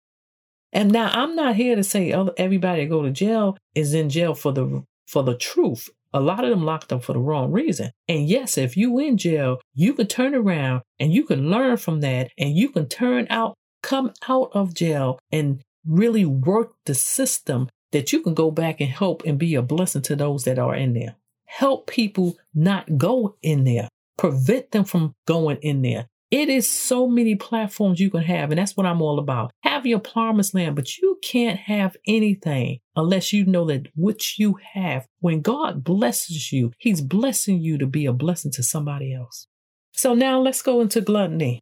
And 0.73 0.91
now 0.91 1.11
I'm 1.13 1.37
not 1.37 1.55
here 1.55 1.77
to 1.77 1.85
say 1.85 2.13
oh, 2.13 2.33
everybody 2.37 2.83
that 2.83 2.91
go 2.91 3.03
to 3.03 3.11
jail 3.11 3.57
is 3.77 3.95
in 3.95 4.09
jail 4.09 4.35
for 4.35 4.53
the 4.53 4.83
for 5.07 5.23
the 5.23 5.37
truth. 5.37 5.89
A 6.13 6.21
lot 6.21 6.45
of 6.45 6.51
them 6.51 6.65
locked 6.65 6.93
up 6.93 7.05
for 7.05 7.13
the 7.13 7.21
wrong 7.21 7.53
reason. 7.53 7.91
And 8.09 8.29
yes, 8.29 8.59
if 8.59 8.77
you 8.77 8.99
in 8.99 9.17
jail, 9.17 9.61
you 9.75 9.95
can 9.95 10.07
turn 10.07 10.35
around 10.35 10.83
and 10.99 11.13
you 11.13 11.25
can 11.25 11.51
learn 11.51 11.77
from 11.77 12.01
that 12.01 12.31
and 12.37 12.57
you 12.57 12.71
can 12.71 12.89
turn 12.89 13.27
out, 13.31 13.55
come 13.83 14.13
out 14.29 14.51
of 14.53 14.75
jail 14.75 15.19
and 15.31 15.63
really 15.87 16.25
work 16.25 16.73
the 16.87 16.95
system 16.95 17.69
that 17.93 18.13
you 18.13 18.23
can 18.23 18.35
go 18.35 18.51
back 18.51 18.81
and 18.81 18.91
help 18.91 19.23
and 19.25 19.39
be 19.39 19.55
a 19.55 19.63
blessing 19.63 20.03
to 20.03 20.17
those 20.17 20.45
that 20.45 20.59
are 20.59 20.75
in 20.75 20.95
there. 20.95 21.17
Help 21.47 21.87
people 21.87 22.37
not 22.55 22.99
go 22.99 23.37
in 23.43 23.65
there. 23.65 23.89
Prevent 24.17 24.71
them 24.71 24.85
from 24.85 25.15
going 25.27 25.59
in 25.63 25.83
there. 25.83 26.07
It 26.31 26.49
is 26.49 26.71
so 26.71 27.09
many 27.09 27.35
platforms 27.35 27.99
you 27.99 28.09
can 28.09 28.23
have, 28.23 28.51
and 28.51 28.59
that's 28.59 28.77
what 28.77 28.87
I'm 28.87 29.03
all 29.03 29.19
about. 29.19 29.51
Have 29.63 29.85
your 29.85 29.99
promised 29.99 30.55
land, 30.55 30.77
but 30.77 30.97
you 30.97 31.19
can't 31.23 31.59
have 31.59 31.97
anything 32.07 32.79
unless 32.95 33.33
you 33.33 33.45
know 33.45 33.65
that 33.65 33.89
what 33.97 34.39
you 34.39 34.57
have, 34.75 35.07
when 35.19 35.41
God 35.41 35.83
blesses 35.83 36.53
you, 36.53 36.71
He's 36.79 37.01
blessing 37.01 37.61
you 37.61 37.79
to 37.79 37.87
be 37.87 38.07
a 38.07 38.13
blessing 38.13 38.53
to 38.53 38.63
somebody 38.63 39.13
else. 39.13 39.49
So 39.93 40.15
now 40.15 40.41
let's 40.41 40.63
go 40.63 40.81
into 40.81 41.01
gluttony. 41.01 41.61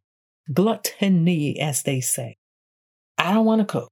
Gluttony, 0.53 1.59
as 1.59 1.81
they 1.81 1.99
say. 1.99 2.37
I 3.17 3.33
don't 3.33 3.45
want 3.45 3.61
to 3.61 3.65
cook. 3.65 3.89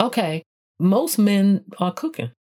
Okay, 0.00 0.42
most 0.78 1.18
men 1.18 1.64
are 1.78 1.92
cooking. 1.92 2.32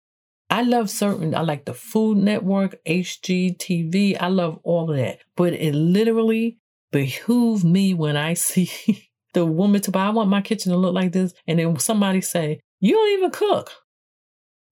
I 0.50 0.62
love 0.62 0.90
certain, 0.90 1.34
I 1.34 1.40
like 1.40 1.64
the 1.64 1.74
Food 1.74 2.18
Network, 2.18 2.76
HGTV. 2.84 4.16
I 4.20 4.28
love 4.28 4.58
all 4.64 4.90
of 4.90 4.96
that. 4.96 5.18
But 5.36 5.54
it 5.54 5.74
literally 5.74 6.58
behoove 6.92 7.64
me 7.64 7.94
when 7.94 8.16
I 8.16 8.34
see 8.48 9.10
the 9.34 9.44
woman 9.44 9.80
to 9.82 9.90
buy. 9.90 10.06
I 10.06 10.10
want 10.10 10.30
my 10.30 10.40
kitchen 10.40 10.72
to 10.72 10.78
look 10.78 10.94
like 10.94 11.12
this. 11.12 11.34
And 11.46 11.58
then 11.58 11.78
somebody 11.78 12.20
say, 12.20 12.60
You 12.80 12.94
don't 12.94 13.18
even 13.18 13.30
cook. 13.30 13.70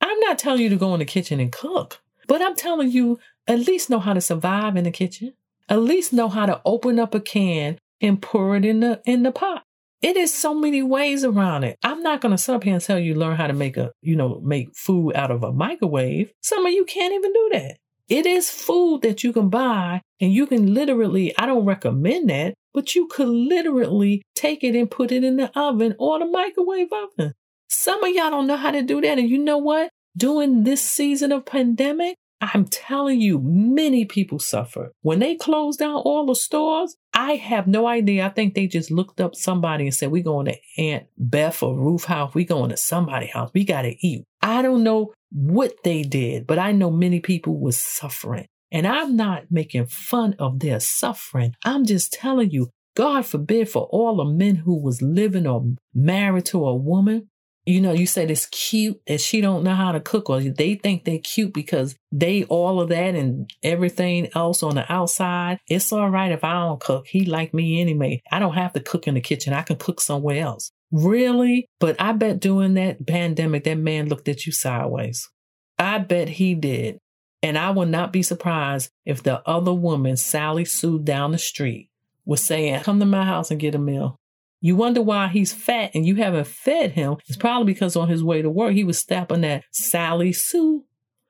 I'm 0.00 0.20
not 0.20 0.38
telling 0.38 0.62
you 0.62 0.68
to 0.68 0.76
go 0.76 0.92
in 0.94 1.00
the 1.00 1.06
kitchen 1.06 1.40
and 1.40 1.50
cook, 1.50 2.00
but 2.26 2.42
I'm 2.42 2.54
telling 2.54 2.90
you 2.90 3.18
at 3.46 3.60
least 3.60 3.90
know 3.90 4.00
how 4.00 4.12
to 4.12 4.20
survive 4.20 4.76
in 4.76 4.84
the 4.84 4.90
kitchen. 4.90 5.32
At 5.68 5.80
least 5.80 6.12
know 6.12 6.28
how 6.28 6.46
to 6.46 6.60
open 6.64 6.98
up 6.98 7.14
a 7.14 7.20
can 7.20 7.78
and 8.00 8.20
pour 8.20 8.56
it 8.56 8.64
in 8.64 8.80
the 8.80 9.00
in 9.06 9.22
the 9.22 9.32
pot. 9.32 9.62
It 10.02 10.18
is 10.18 10.34
so 10.34 10.52
many 10.52 10.82
ways 10.82 11.24
around 11.24 11.64
it. 11.64 11.78
I'm 11.82 12.02
not 12.02 12.20
gonna 12.20 12.36
sit 12.36 12.54
up 12.54 12.64
here 12.64 12.74
and 12.74 12.82
tell 12.82 12.98
you 12.98 13.14
learn 13.14 13.36
how 13.36 13.46
to 13.46 13.54
make 13.54 13.78
a, 13.78 13.92
you 14.02 14.16
know, 14.16 14.40
make 14.44 14.76
food 14.76 15.12
out 15.14 15.30
of 15.30 15.42
a 15.42 15.52
microwave. 15.52 16.30
Some 16.42 16.66
of 16.66 16.72
you 16.72 16.84
can't 16.84 17.14
even 17.14 17.32
do 17.32 17.50
that. 17.52 17.78
It 18.08 18.26
is 18.26 18.50
food 18.50 19.02
that 19.02 19.24
you 19.24 19.32
can 19.32 19.48
buy 19.48 20.02
and 20.20 20.32
you 20.32 20.46
can 20.46 20.74
literally, 20.74 21.36
I 21.38 21.46
don't 21.46 21.64
recommend 21.64 22.28
that, 22.30 22.54
but 22.72 22.94
you 22.94 23.06
could 23.06 23.28
literally 23.28 24.22
take 24.34 24.62
it 24.62 24.76
and 24.76 24.90
put 24.90 25.10
it 25.10 25.24
in 25.24 25.36
the 25.36 25.50
oven 25.58 25.94
or 25.98 26.18
the 26.18 26.26
microwave 26.26 26.88
oven. 26.92 27.32
Some 27.68 28.04
of 28.04 28.10
y'all 28.10 28.30
don't 28.30 28.46
know 28.46 28.56
how 28.56 28.70
to 28.70 28.82
do 28.82 29.00
that. 29.00 29.18
And 29.18 29.28
you 29.28 29.38
know 29.38 29.58
what? 29.58 29.90
During 30.16 30.64
this 30.64 30.82
season 30.82 31.32
of 31.32 31.46
pandemic, 31.46 32.16
I'm 32.40 32.66
telling 32.66 33.20
you, 33.20 33.40
many 33.40 34.04
people 34.04 34.38
suffer. 34.38 34.92
When 35.02 35.18
they 35.18 35.34
closed 35.34 35.78
down 35.78 35.94
all 35.94 36.26
the 36.26 36.34
stores, 36.34 36.96
I 37.14 37.36
have 37.36 37.66
no 37.66 37.86
idea. 37.86 38.26
I 38.26 38.28
think 38.28 38.54
they 38.54 38.66
just 38.66 38.90
looked 38.90 39.20
up 39.20 39.34
somebody 39.34 39.84
and 39.84 39.94
said, 39.94 40.10
We're 40.10 40.22
going 40.22 40.46
to 40.46 40.56
Aunt 40.76 41.06
Beth 41.16 41.62
or 41.62 41.78
Ruth 41.78 42.04
House. 42.04 42.34
We're 42.34 42.44
going 42.44 42.70
to 42.70 42.76
somebody's 42.76 43.32
house. 43.32 43.50
We 43.54 43.64
got 43.64 43.82
to 43.82 43.96
eat. 44.06 44.24
I 44.42 44.62
don't 44.62 44.82
know 44.82 45.14
what 45.34 45.82
they 45.84 46.02
did, 46.02 46.46
but 46.46 46.58
I 46.58 46.72
know 46.72 46.90
many 46.90 47.20
people 47.20 47.58
were 47.58 47.72
suffering. 47.72 48.46
And 48.72 48.86
I'm 48.86 49.14
not 49.14 49.50
making 49.50 49.86
fun 49.86 50.34
of 50.38 50.60
their 50.60 50.80
suffering. 50.80 51.54
I'm 51.64 51.84
just 51.84 52.12
telling 52.12 52.50
you, 52.50 52.70
God 52.96 53.26
forbid 53.26 53.68
for 53.68 53.82
all 53.90 54.16
the 54.16 54.24
men 54.24 54.56
who 54.56 54.80
was 54.80 55.02
living 55.02 55.46
or 55.46 55.74
married 55.94 56.46
to 56.46 56.66
a 56.66 56.74
woman 56.74 57.28
you 57.66 57.80
know, 57.80 57.92
you 57.92 58.06
said 58.06 58.30
it's 58.30 58.46
cute 58.46 59.00
that 59.06 59.20
she 59.20 59.40
don't 59.40 59.64
know 59.64 59.74
how 59.74 59.92
to 59.92 60.00
cook, 60.00 60.28
or 60.28 60.40
they 60.40 60.74
think 60.74 61.04
they're 61.04 61.18
cute 61.18 61.54
because 61.54 61.96
they 62.12 62.44
all 62.44 62.80
of 62.80 62.90
that 62.90 63.14
and 63.14 63.50
everything 63.62 64.28
else 64.34 64.62
on 64.62 64.74
the 64.74 64.92
outside. 64.92 65.60
It's 65.68 65.90
all 65.92 66.10
right 66.10 66.32
if 66.32 66.44
I 66.44 66.52
don't 66.52 66.80
cook. 66.80 67.06
He 67.06 67.24
like 67.24 67.54
me 67.54 67.80
anyway. 67.80 68.22
I 68.30 68.38
don't 68.38 68.54
have 68.54 68.74
to 68.74 68.80
cook 68.80 69.06
in 69.06 69.14
the 69.14 69.20
kitchen. 69.20 69.54
I 69.54 69.62
can 69.62 69.76
cook 69.76 70.00
somewhere 70.00 70.42
else. 70.44 70.72
Really? 70.94 71.66
But 71.80 72.00
I 72.00 72.12
bet 72.12 72.38
during 72.38 72.74
that 72.74 73.04
pandemic, 73.04 73.64
that 73.64 73.74
man 73.74 74.08
looked 74.08 74.28
at 74.28 74.46
you 74.46 74.52
sideways. 74.52 75.28
I 75.76 75.98
bet 75.98 76.28
he 76.28 76.54
did. 76.54 76.98
And 77.42 77.58
I 77.58 77.70
would 77.70 77.88
not 77.88 78.12
be 78.12 78.22
surprised 78.22 78.90
if 79.04 79.20
the 79.20 79.42
other 79.46 79.74
woman, 79.74 80.16
Sally 80.16 80.64
Sue 80.64 81.00
down 81.00 81.32
the 81.32 81.38
street, 81.38 81.90
was 82.24 82.40
saying, 82.40 82.84
Come 82.84 83.00
to 83.00 83.06
my 83.06 83.24
house 83.24 83.50
and 83.50 83.58
get 83.58 83.74
a 83.74 83.78
meal. 83.78 84.20
You 84.60 84.76
wonder 84.76 85.02
why 85.02 85.26
he's 85.26 85.52
fat 85.52 85.90
and 85.94 86.06
you 86.06 86.14
haven't 86.14 86.46
fed 86.46 86.92
him. 86.92 87.16
It's 87.26 87.36
probably 87.36 87.74
because 87.74 87.96
on 87.96 88.08
his 88.08 88.22
way 88.22 88.40
to 88.40 88.48
work, 88.48 88.72
he 88.72 88.84
was 88.84 88.98
stopping 88.98 89.44
at 89.44 89.64
Sally 89.72 90.32
Sue 90.32 90.84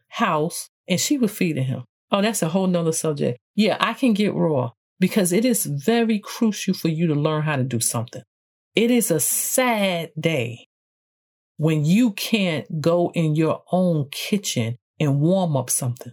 house 0.08 0.68
and 0.86 1.00
she 1.00 1.16
was 1.16 1.32
feeding 1.32 1.64
him. 1.64 1.84
Oh, 2.12 2.20
that's 2.20 2.42
a 2.42 2.50
whole 2.50 2.66
nother 2.66 2.92
subject. 2.92 3.38
Yeah, 3.54 3.78
I 3.80 3.94
can 3.94 4.12
get 4.12 4.34
raw 4.34 4.72
because 5.00 5.32
it 5.32 5.46
is 5.46 5.64
very 5.64 6.18
crucial 6.18 6.74
for 6.74 6.88
you 6.88 7.06
to 7.06 7.14
learn 7.14 7.42
how 7.42 7.56
to 7.56 7.64
do 7.64 7.80
something. 7.80 8.22
It 8.74 8.90
is 8.90 9.12
a 9.12 9.20
sad 9.20 10.10
day 10.18 10.66
when 11.58 11.84
you 11.84 12.12
can't 12.12 12.80
go 12.80 13.12
in 13.14 13.36
your 13.36 13.62
own 13.70 14.08
kitchen 14.10 14.78
and 14.98 15.20
warm 15.20 15.56
up 15.56 15.70
something. 15.70 16.12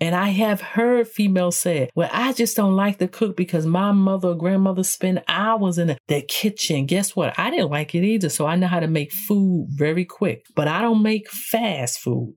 And 0.00 0.14
I 0.14 0.28
have 0.28 0.60
heard 0.60 1.08
females 1.08 1.56
say, 1.56 1.88
well, 1.94 2.10
I 2.12 2.34
just 2.34 2.56
don't 2.56 2.76
like 2.76 2.98
to 2.98 3.08
cook 3.08 3.38
because 3.38 3.64
my 3.64 3.92
mother 3.92 4.28
or 4.28 4.34
grandmother 4.34 4.82
spend 4.82 5.22
hours 5.28 5.78
in 5.78 5.96
the 6.08 6.20
kitchen. 6.20 6.84
Guess 6.84 7.16
what? 7.16 7.38
I 7.38 7.48
didn't 7.48 7.70
like 7.70 7.94
it 7.94 8.04
either. 8.04 8.28
So 8.28 8.44
I 8.44 8.56
know 8.56 8.66
how 8.66 8.80
to 8.80 8.86
make 8.86 9.12
food 9.12 9.68
very 9.70 10.04
quick, 10.04 10.44
but 10.54 10.68
I 10.68 10.82
don't 10.82 11.02
make 11.02 11.30
fast 11.30 12.00
food. 12.00 12.34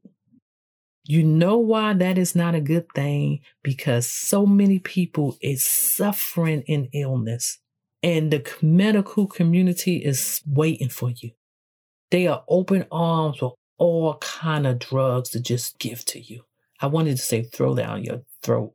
You 1.04 1.24
know 1.24 1.58
why 1.58 1.94
that 1.94 2.18
is 2.18 2.36
not 2.36 2.56
a 2.56 2.62
good 2.62 2.86
thing? 2.96 3.40
Because 3.64 4.08
so 4.08 4.46
many 4.46 4.80
people 4.80 5.36
is 5.42 5.66
suffering 5.66 6.64
in 6.68 6.88
illness 6.94 7.60
and 8.04 8.32
the 8.32 8.48
medical 8.62 9.27
community 9.27 9.98
is 9.98 10.42
waiting 10.46 10.89
for 10.89 11.12
you. 11.16 11.32
They 12.12 12.27
are 12.27 12.44
open 12.48 12.86
arms 12.92 13.42
with 13.42 13.54
all 13.77 14.18
kind 14.18 14.66
of 14.66 14.80
drugs 14.80 15.30
to 15.32 15.42
just 15.42 15.77
give 15.80 16.06
to 16.06 16.20
you. 16.20 16.44
I 16.80 16.88
wanted 16.88 17.18
to 17.18 17.24
say 17.24 17.44
throw 17.44 17.75
down 17.75 18.04
your 18.04 18.22
throat. 18.44 18.74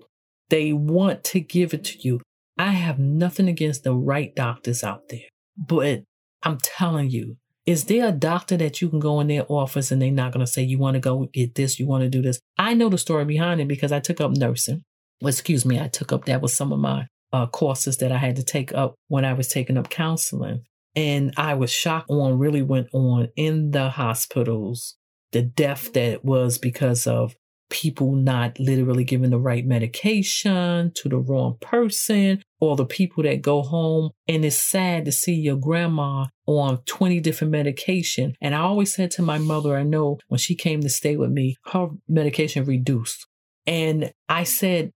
They 0.51 0.73
want 0.73 1.25
to 1.25 1.41
give 1.41 1.73
it 1.73 1.85
to 1.85 1.99
you. 2.01 2.21
I 2.59 2.73
have 2.73 2.99
nothing 2.99 3.49
against 3.49 3.85
the 3.85 3.95
right 3.95 4.35
doctors 4.35 4.85
out 4.85 5.09
there, 5.09 5.29
but 5.57 6.03
I'm 6.43 6.59
telling 6.59 7.11
you, 7.11 7.37
is 7.65 7.85
there 7.85 8.09
a 8.09 8.13
doctor 8.13 8.57
that 8.57 8.83
you 8.83 8.89
can 8.91 8.99
go 8.99 9.21
in 9.21 9.29
their 9.29 9.47
office 9.49 9.91
and 9.91 10.03
they're 10.03 10.11
not 10.11 10.33
going 10.33 10.45
to 10.45 10.51
say, 10.51 10.63
you 10.63 10.79
want 10.79 10.95
to 10.95 11.01
go 11.01 11.29
get 11.33 11.55
this, 11.55 11.79
you 11.79 11.87
want 11.87 12.03
to 12.03 12.11
do 12.11 12.21
this? 12.21 12.41
I 12.59 12.75
know 12.75 12.89
the 12.89 12.99
story 12.99 13.25
behind 13.25 13.61
it 13.61 13.69
because 13.69 13.93
I 13.93 14.01
took 14.01 14.21
up 14.21 14.33
nursing. 14.33 14.83
Well, 15.21 15.29
excuse 15.29 15.65
me, 15.65 15.81
I 15.81 15.87
took 15.87 16.13
up 16.13 16.25
that 16.25 16.43
was 16.43 16.53
some 16.53 16.73
of 16.73 16.81
my 16.81 17.07
uh, 17.33 17.47
courses 17.47 17.99
that 17.99 18.13
I 18.13 18.19
had 18.19 18.37
to 18.37 18.45
take 18.45 18.73
up 18.75 18.95
when 19.09 19.25
I 19.25 19.33
was 19.33 19.49
taking 19.49 19.79
up 19.79 19.91
counseling. 19.91 20.65
And 20.95 21.33
I 21.37 21.55
was 21.55 21.73
shocked 21.73 22.11
on 22.11 22.39
really 22.39 22.63
went 22.63 22.89
on 22.93 23.29
in 23.37 23.71
the 23.71 23.91
hospitals, 23.91 24.97
the 25.33 25.43
death 25.43 25.93
that 25.95 26.25
was 26.25 26.59
because 26.59 27.07
of 27.07 27.35
people 27.73 28.13
not 28.15 28.61
literally 28.61 29.03
giving 29.03 29.31
the 29.31 29.39
right 29.39 29.65
medication 29.65 30.93
to 30.95 31.09
the 31.09 31.17
wrong 31.17 31.57
person 31.61 32.43
or 32.61 32.77
the 32.77 32.85
people 32.85 33.23
that 33.23 33.41
go 33.41 33.63
home. 33.63 34.11
And 34.29 34.45
it's 34.45 34.59
sad 34.59 35.07
to 35.07 35.13
see 35.13 35.33
your 35.33 35.57
grandma 35.57 36.27
on 36.47 36.83
20 36.85 37.21
different 37.21 37.51
medication. 37.51 38.35
And 38.43 38.55
i 38.55 38.59
always 38.59 38.95
said 38.95 39.11
to 39.13 39.23
my 39.23 39.39
mother 39.39 39.77
i 39.77 39.83
know 39.83 40.19
when 40.29 40.39
she 40.39 40.55
came 40.55 40.83
to 40.83 40.91
stay 40.91 41.17
with 41.17 41.31
me 41.31 41.57
her 41.73 41.89
medication 42.07 42.67
reduced. 42.67 43.27
And 43.67 44.13
i 44.29 44.45
said 44.45 44.93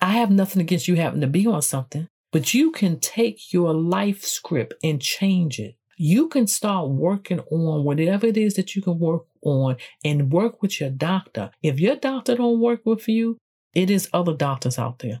i 0.00 0.12
have 0.12 0.30
nothing 0.30 0.60
against 0.60 0.88
you 0.88 0.96
having 0.96 1.20
to 1.20 1.26
be 1.26 1.46
on 1.46 1.62
something 1.62 2.08
but 2.32 2.54
you 2.54 2.70
can 2.70 2.98
take 3.00 3.52
your 3.52 3.72
life 3.74 4.24
script 4.24 4.74
and 4.82 5.00
change 5.00 5.58
it 5.58 5.76
you 6.02 6.28
can 6.28 6.46
start 6.46 6.88
working 6.88 7.40
on 7.50 7.84
whatever 7.84 8.26
it 8.26 8.38
is 8.38 8.54
that 8.54 8.74
you 8.74 8.80
can 8.80 8.98
work 8.98 9.24
on 9.42 9.76
and 10.02 10.32
work 10.32 10.62
with 10.62 10.80
your 10.80 10.88
doctor. 10.88 11.50
If 11.62 11.78
your 11.78 11.94
doctor 11.94 12.36
don't 12.36 12.58
work 12.58 12.86
with 12.86 13.06
you, 13.06 13.36
it 13.74 13.90
is 13.90 14.08
other 14.10 14.32
doctors 14.32 14.78
out 14.78 15.00
there. 15.00 15.20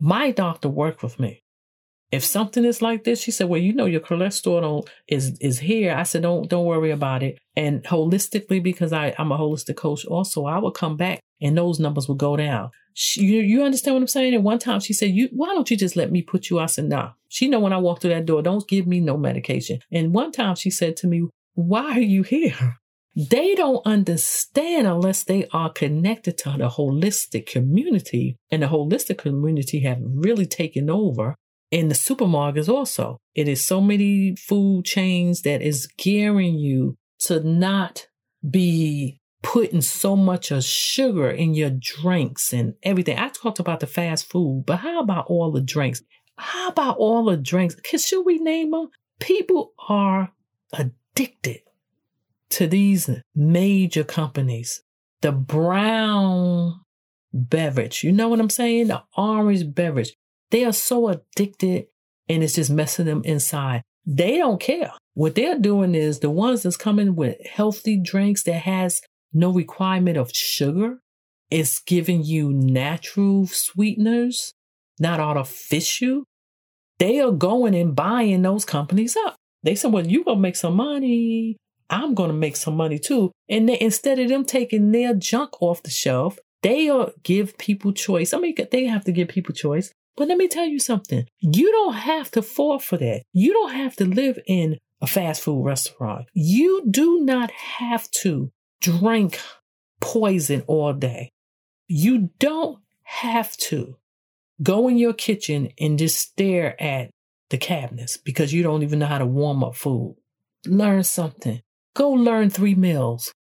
My 0.00 0.32
doctor 0.32 0.68
worked 0.68 1.04
with 1.04 1.20
me. 1.20 1.44
If 2.10 2.24
something 2.24 2.64
is 2.64 2.82
like 2.82 3.04
this, 3.04 3.22
she 3.22 3.30
said, 3.30 3.48
"Well, 3.48 3.60
you 3.60 3.72
know 3.72 3.86
your 3.86 4.00
cholesterol 4.00 4.88
is 5.06 5.38
is 5.38 5.60
here." 5.60 5.94
I 5.94 6.02
said, 6.02 6.22
"Don't 6.22 6.48
don't 6.48 6.66
worry 6.66 6.90
about 6.90 7.22
it." 7.22 7.38
And 7.54 7.84
holistically, 7.84 8.60
because 8.60 8.92
I 8.92 9.14
I'm 9.18 9.30
a 9.30 9.38
holistic 9.38 9.76
coach, 9.76 10.04
also 10.04 10.46
I 10.46 10.58
would 10.58 10.74
come 10.74 10.96
back 10.96 11.20
and 11.40 11.56
those 11.56 11.78
numbers 11.78 12.08
would 12.08 12.18
go 12.18 12.36
down. 12.36 12.70
She, 12.94 13.22
you 13.22 13.42
you 13.42 13.62
understand 13.62 13.94
what 13.94 14.00
I'm 14.00 14.08
saying? 14.08 14.34
And 14.34 14.44
one 14.44 14.58
time 14.58 14.80
she 14.80 14.92
said, 14.92 15.10
"You 15.10 15.28
why 15.32 15.48
don't 15.48 15.70
you 15.70 15.76
just 15.76 15.96
let 15.96 16.10
me 16.10 16.22
put 16.22 16.50
you?" 16.50 16.58
I 16.58 16.66
said, 16.66 16.86
Nah. 16.86 17.12
She 17.28 17.48
know 17.48 17.60
when 17.60 17.72
I 17.72 17.78
walk 17.78 18.00
through 18.00 18.14
that 18.14 18.26
door, 18.26 18.40
don't 18.40 18.66
give 18.66 18.86
me 18.86 19.00
no 19.00 19.16
medication. 19.16 19.80
And 19.92 20.14
one 20.14 20.32
time 20.32 20.54
she 20.54 20.70
said 20.70 20.96
to 20.98 21.06
me, 21.06 21.26
"Why 21.54 21.92
are 21.92 22.00
you 22.00 22.22
here?" 22.22 22.78
They 23.14 23.54
don't 23.54 23.80
understand 23.86 24.86
unless 24.86 25.24
they 25.24 25.46
are 25.50 25.72
connected 25.72 26.36
to 26.38 26.50
the 26.50 26.68
holistic 26.68 27.46
community, 27.46 28.36
and 28.50 28.62
the 28.62 28.66
holistic 28.66 29.18
community 29.18 29.80
have 29.80 29.98
really 30.02 30.44
taken 30.44 30.90
over 30.90 31.34
in 31.70 31.88
the 31.88 31.94
supermarkets 31.94 32.68
also. 32.68 33.18
It 33.34 33.48
is 33.48 33.64
so 33.64 33.80
many 33.80 34.36
food 34.36 34.84
chains 34.84 35.42
that 35.42 35.62
is 35.62 35.88
gearing 35.98 36.58
you 36.58 36.96
to 37.20 37.40
not 37.40 38.06
be 38.48 39.18
putting 39.46 39.80
so 39.80 40.16
much 40.16 40.50
of 40.50 40.64
sugar 40.64 41.30
in 41.30 41.54
your 41.54 41.70
drinks 41.70 42.52
and 42.52 42.74
everything. 42.82 43.16
I 43.16 43.28
talked 43.28 43.60
about 43.60 43.78
the 43.78 43.86
fast 43.86 44.28
food, 44.28 44.64
but 44.66 44.78
how 44.78 45.00
about 45.00 45.26
all 45.28 45.52
the 45.52 45.60
drinks? 45.60 46.02
How 46.36 46.70
about 46.70 46.96
all 46.96 47.24
the 47.24 47.36
drinks? 47.36 47.76
Should 48.04 48.26
we 48.26 48.38
name 48.38 48.72
them? 48.72 48.88
People 49.20 49.72
are 49.88 50.32
addicted 50.72 51.60
to 52.50 52.66
these 52.66 53.08
major 53.36 54.02
companies. 54.02 54.82
The 55.20 55.30
brown 55.30 56.80
beverage, 57.32 58.02
you 58.02 58.10
know 58.10 58.26
what 58.26 58.40
I'm 58.40 58.50
saying? 58.50 58.88
The 58.88 59.04
orange 59.16 59.72
beverage. 59.72 60.12
They 60.50 60.64
are 60.64 60.72
so 60.72 61.06
addicted 61.06 61.86
and 62.28 62.42
it's 62.42 62.54
just 62.54 62.70
messing 62.70 63.06
them 63.06 63.22
inside. 63.24 63.82
They 64.04 64.38
don't 64.38 64.60
care. 64.60 64.90
What 65.14 65.36
they're 65.36 65.58
doing 65.58 65.94
is 65.94 66.18
the 66.18 66.30
ones 66.30 66.64
that's 66.64 66.76
coming 66.76 67.14
with 67.14 67.36
healthy 67.46 67.96
drinks 67.96 68.42
that 68.42 68.62
has 68.62 69.00
no 69.32 69.50
requirement 69.50 70.16
of 70.16 70.30
sugar. 70.32 70.98
It's 71.50 71.80
giving 71.80 72.24
you 72.24 72.52
natural 72.52 73.46
sweeteners, 73.46 74.52
not 74.98 75.20
artificial. 75.20 76.24
They 76.98 77.20
are 77.20 77.30
going 77.30 77.74
and 77.74 77.94
buying 77.94 78.42
those 78.42 78.64
companies 78.64 79.16
up. 79.16 79.36
They 79.62 79.74
said, 79.74 79.92
well, 79.92 80.06
you're 80.06 80.24
going 80.24 80.38
to 80.38 80.42
make 80.42 80.56
some 80.56 80.76
money. 80.76 81.56
I'm 81.88 82.14
going 82.14 82.30
to 82.30 82.36
make 82.36 82.56
some 82.56 82.76
money 82.76 82.98
too. 82.98 83.30
And 83.48 83.68
they, 83.68 83.78
instead 83.80 84.18
of 84.18 84.28
them 84.28 84.44
taking 84.44 84.90
their 84.92 85.14
junk 85.14 85.60
off 85.60 85.82
the 85.82 85.90
shelf, 85.90 86.38
they 86.62 86.88
are 86.88 87.12
give 87.22 87.58
people 87.58 87.92
choice. 87.92 88.32
I 88.32 88.38
mean, 88.38 88.56
they 88.70 88.86
have 88.86 89.04
to 89.04 89.12
give 89.12 89.28
people 89.28 89.54
choice. 89.54 89.92
But 90.16 90.28
let 90.28 90.38
me 90.38 90.48
tell 90.48 90.64
you 90.64 90.78
something. 90.78 91.26
You 91.40 91.70
don't 91.70 91.94
have 91.94 92.30
to 92.32 92.42
fall 92.42 92.78
for 92.78 92.96
that. 92.96 93.22
You 93.32 93.52
don't 93.52 93.74
have 93.74 93.94
to 93.96 94.04
live 94.04 94.38
in 94.46 94.78
a 95.00 95.06
fast 95.06 95.42
food 95.42 95.62
restaurant. 95.62 96.26
You 96.32 96.84
do 96.90 97.20
not 97.20 97.50
have 97.50 98.10
to 98.22 98.50
drink 98.86 99.40
poison 100.00 100.62
all 100.66 100.92
day. 100.92 101.30
You 101.88 102.30
don't 102.38 102.78
have 103.02 103.56
to 103.56 103.96
go 104.62 104.88
in 104.88 104.96
your 104.96 105.12
kitchen 105.12 105.70
and 105.78 105.98
just 105.98 106.18
stare 106.18 106.80
at 106.80 107.10
the 107.50 107.58
cabinets 107.58 108.16
because 108.16 108.52
you 108.52 108.62
don't 108.62 108.82
even 108.82 108.98
know 108.98 109.06
how 109.06 109.18
to 109.18 109.26
warm 109.26 109.62
up 109.62 109.74
food. 109.74 110.16
Learn 110.66 111.04
something. 111.04 111.60
Go 111.94 112.10
learn 112.10 112.50
three 112.50 112.74
meals. 112.74 113.32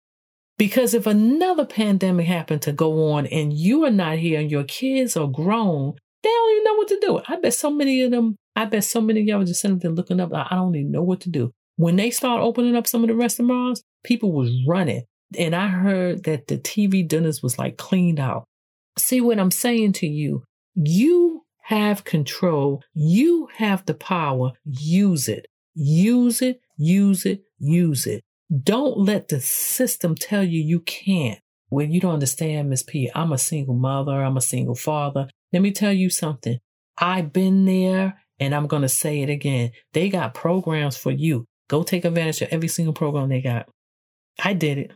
Because 0.57 0.95
if 0.95 1.07
another 1.07 1.67
pandemic 1.67 2.27
happened 2.27 2.63
to 2.63 2.73
go 2.73 3.13
on 3.13 3.27
and 3.27 3.53
you 3.53 3.85
are 3.85 3.91
not 3.91 4.19
here 4.19 4.41
and 4.41 4.51
your 4.51 4.65
kids 4.65 5.17
are 5.17 5.27
grown, 5.27 5.95
they 6.23 6.29
don't 6.29 6.53
even 6.53 6.65
know 6.65 6.75
what 6.75 6.89
to 6.89 7.01
do. 7.01 7.21
I 7.27 7.37
bet 7.37 7.55
so 7.55 7.71
many 7.71 8.03
of 8.03 8.11
them, 8.13 8.37
I 8.55 8.65
bet 8.67 8.85
so 8.85 9.01
many 9.01 9.21
of 9.21 9.27
y'all 9.27 9.45
just 9.45 9.61
sitting 9.61 9.79
there 9.79 9.91
looking 9.91 10.21
up, 10.21 10.33
I 10.33 10.55
don't 10.55 10.77
even 10.77 10.93
know 10.93 11.03
what 11.03 11.21
to 11.23 11.31
do. 11.31 11.51
When 11.77 11.97
they 11.97 12.11
start 12.11 12.41
opening 12.41 12.77
up 12.77 12.87
some 12.87 13.03
of 13.03 13.09
the 13.09 13.17
restaurants, 13.17 13.83
people 14.05 14.33
was 14.33 14.53
running. 14.67 15.05
And 15.39 15.55
I 15.55 15.69
heard 15.69 16.25
that 16.25 16.47
the 16.47 16.59
TV 16.59 17.07
dinners 17.07 17.43
was 17.43 17.59
like 17.59 17.77
cleaned 17.77 18.21
out. 18.21 18.45
See 18.99 19.21
what 19.21 19.39
I'm 19.39 19.51
saying 19.51 19.93
to 19.95 20.07
you? 20.07 20.45
You 20.75 21.43
have 21.63 22.05
control. 22.05 22.83
You 22.93 23.49
have 23.57 23.87
the 23.87 23.95
power. 23.95 24.53
Use 24.65 25.29
it. 25.29 25.47
Use 25.75 26.43
it. 26.43 26.61
Use 26.77 27.25
it. 27.25 27.43
Use 27.59 28.07
it. 28.07 28.23
Don't 28.63 28.99
let 28.99 29.29
the 29.29 29.41
system 29.41 30.15
tell 30.15 30.45
you 30.45 30.61
you 30.61 30.81
can't. 30.81 31.41
When 31.71 31.91
you 31.91 32.01
don't 32.01 32.15
understand, 32.15 32.71
Miss 32.71 32.83
P, 32.83 33.11
I'm 33.15 33.33
a 33.33 33.39
single 33.39 33.75
mother. 33.75 34.23
I'm 34.23 34.37
a 34.37 34.43
single 34.43 34.75
father. 34.75 35.29
Let 35.53 35.63
me 35.63 35.73
tell 35.73 35.93
you 35.93 36.11
something. 36.11 36.59
I've 36.99 37.33
been 37.33 37.65
there 37.65 38.23
and 38.39 38.55
I'm 38.55 38.67
going 38.67 38.83
to 38.83 38.89
say 38.89 39.23
it 39.23 39.31
again. 39.31 39.73
They 39.93 40.09
got 40.09 40.35
programs 40.35 40.97
for 40.97 41.11
you. 41.11 41.47
Go 41.69 41.83
take 41.83 42.05
advantage 42.05 42.43
of 42.43 42.49
every 42.51 42.69
single 42.69 42.95
program 42.95 43.29
they 43.29 43.41
got. 43.41 43.69
I 44.43 44.53
did 44.53 44.79
it. 44.79 44.93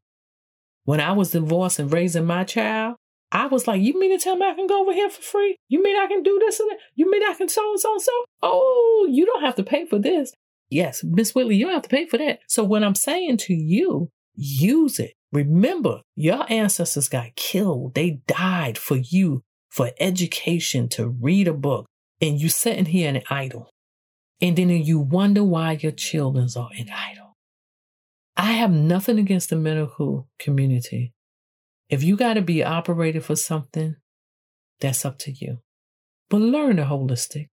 When 0.89 1.03
I 1.03 1.13
was 1.13 1.33
divorced 1.33 1.79
and 1.79 1.93
raising 1.93 2.25
my 2.25 2.45
child, 2.45 2.97
I 3.31 3.47
was 3.47 3.69
like, 3.69 3.83
you 3.83 4.01
mean 4.01 4.11
to 4.11 4.25
tell 4.25 4.37
me 4.37 4.47
I 4.47 4.55
can 4.55 4.67
go 4.67 4.81
over 4.81 4.95
here 4.95 5.11
for 5.11 5.21
free? 5.21 5.55
You 5.69 5.83
mean 5.83 5.99
I 5.99 6.07
can 6.07 6.23
do 6.23 6.39
this 6.41 6.59
and 6.61 6.71
that? 6.71 6.79
You 6.95 7.11
mean 7.11 7.23
I 7.23 7.35
can 7.35 7.51
so 7.51 7.73
and 7.73 7.79
so 7.79 7.93
and 7.93 8.01
so? 8.01 8.13
Oh, 8.43 9.07
you 9.11 9.27
don't 9.27 9.43
have 9.43 9.57
to 9.57 9.63
pay 9.63 9.85
for 9.85 9.99
this. 9.99 10.33
Yes, 10.71 11.05
Miss 11.05 11.35
Whitley, 11.35 11.57
you 11.57 11.67
don't 11.67 11.75
have 11.75 11.83
to 11.83 11.91
pay 11.91 12.07
for 12.07 12.17
that. 12.17 12.39
So 12.49 12.65
when 12.65 12.83
I'm 12.83 12.95
saying 12.95 13.37
to 13.37 13.53
you, 13.53 14.09
use 14.35 14.99
it. 14.99 15.13
Remember, 15.31 16.01
your 16.17 16.51
ancestors 16.51 17.11
got 17.11 17.37
killed. 17.37 17.95
They 17.95 18.23
died 18.27 18.79
for 18.79 18.97
you, 18.97 19.43
for 19.69 19.91
education, 20.01 20.89
to 20.89 21.07
read 21.07 21.49
a 21.49 21.53
book. 21.53 21.85
And 22.23 22.41
you 22.41 22.49
sitting 22.49 22.87
here 22.87 23.11
and 23.11 23.23
idle. 23.29 23.69
And 24.41 24.57
then 24.57 24.71
you 24.71 25.01
wonder 25.01 25.45
why 25.45 25.73
your 25.73 25.93
children 25.93 26.49
are 26.57 26.71
in 26.75 26.89
idle. 26.89 27.28
I 28.39 28.53
have 28.53 28.71
nothing 28.71 29.19
against 29.19 29.51
the 29.51 29.57
medical 29.57 30.29
community. 30.39 31.13
If 31.91 32.05
you 32.05 32.17
got 32.17 32.35
to 32.35 32.43
be 32.43 32.63
operated 32.63 33.25
for 33.25 33.35
something, 33.35 33.97
that's 34.81 35.05
up 35.05 35.19
to 35.21 35.33
you. 35.33 35.59
But 36.31 36.41
learn 36.41 36.77
the 36.77 36.83
holistic 36.83 37.49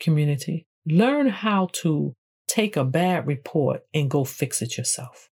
community. 0.00 0.66
Learn 0.86 1.28
how 1.28 1.68
to 1.72 2.14
take 2.48 2.74
a 2.74 2.84
bad 2.84 3.26
report 3.26 3.82
and 3.92 4.10
go 4.10 4.24
fix 4.24 4.62
it 4.62 4.78
yourself. 4.78 5.28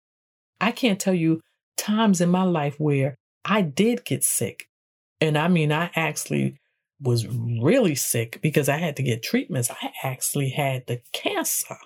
I 0.62 0.72
can't 0.72 1.02
tell 1.02 1.14
you 1.14 1.42
times 1.76 2.22
in 2.22 2.30
my 2.30 2.44
life 2.44 2.80
where 2.80 3.18
I 3.44 3.64
did 3.64 4.06
get 4.06 4.24
sick. 4.24 4.70
And 5.20 5.38
I 5.38 5.50
mean, 5.50 5.74
I 5.74 5.92
actually 5.96 6.60
was 7.02 7.28
really 7.28 7.96
sick 7.96 8.40
because 8.42 8.70
I 8.70 8.78
had 8.78 8.96
to 8.96 9.04
get 9.04 9.22
treatments. 9.22 9.70
I 9.70 9.92
actually 10.02 10.50
had 10.50 10.88
the 10.88 11.02
cancer. 11.12 11.78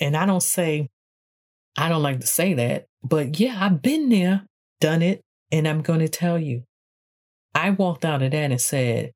And 0.00 0.16
I 0.16 0.24
don't 0.24 0.42
say, 0.42 0.88
I 1.76 1.88
don't 1.88 2.02
like 2.02 2.20
to 2.20 2.26
say 2.26 2.54
that, 2.54 2.86
but 3.02 3.38
yeah, 3.38 3.56
I've 3.60 3.82
been 3.82 4.08
there, 4.08 4.46
done 4.80 5.02
it, 5.02 5.20
and 5.52 5.68
I'm 5.68 5.82
going 5.82 6.00
to 6.00 6.08
tell 6.08 6.38
you. 6.38 6.62
I 7.54 7.70
walked 7.70 8.04
out 8.04 8.22
of 8.22 8.32
that 8.32 8.50
and 8.50 8.60
said, 8.60 9.12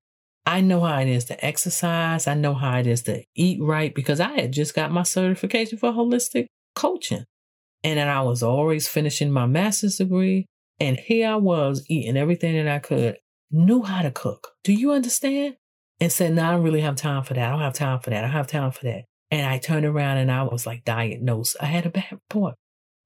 I 0.47 0.61
know 0.63 0.81
how 0.81 1.01
it 1.01 1.09
is 1.09 1.27
to 1.27 1.45
exercise. 1.45 2.27
I 2.27 2.35
know 2.35 2.55
how 2.55 2.79
it 2.79 2.87
is 2.87 3.03
to 3.03 3.23
eat 3.35 3.61
right 3.63 3.95
because 3.95 4.21
I 4.21 4.41
had 4.41 4.53
just 4.53 4.75
got 4.75 4.91
my 4.91 5.03
certification 5.03 5.79
for 5.79 5.93
holistic 5.93 6.47
coaching. 6.75 7.25
And 7.85 7.99
then 7.99 8.09
I 8.09 8.23
was 8.23 8.43
always 8.43 8.89
finishing 8.89 9.31
my 9.31 9.47
master's 9.47 9.97
degree. 9.97 10.47
And 10.79 10.99
here 10.99 11.31
I 11.31 11.37
was 11.37 11.85
eating 11.89 12.17
everything 12.17 12.57
that 12.57 12.69
I 12.75 12.79
could, 12.79 13.19
knew 13.51 13.83
how 13.83 14.03
to 14.03 14.11
cook. 14.11 14.53
Do 14.65 14.73
you 14.73 14.93
understand? 14.93 15.57
And 16.01 16.11
said, 16.11 16.33
no, 16.33 16.45
I 16.45 16.53
don't 16.53 16.63
really 16.63 16.81
have 16.81 16.97
time 16.97 17.23
for 17.23 17.35
that. 17.35 17.47
I 17.47 17.51
don't 17.51 17.61
have 17.61 17.75
time 17.75 18.01
for 18.01 18.09
that. 18.09 18.19
I 18.19 18.23
don't 18.23 18.31
have 18.31 18.47
time 18.47 18.71
for 18.71 18.85
that. 18.85 19.05
And 19.31 19.47
I 19.47 19.59
turned 19.59 19.87
around 19.87 20.19
and 20.19 20.31
I 20.31 20.43
was 20.43 20.67
like 20.67 20.85
diagnosed. 20.85 21.57
I 21.61 21.67
had 21.67 21.87
a 21.87 21.91
bad 21.91 22.13
report. 22.13 22.55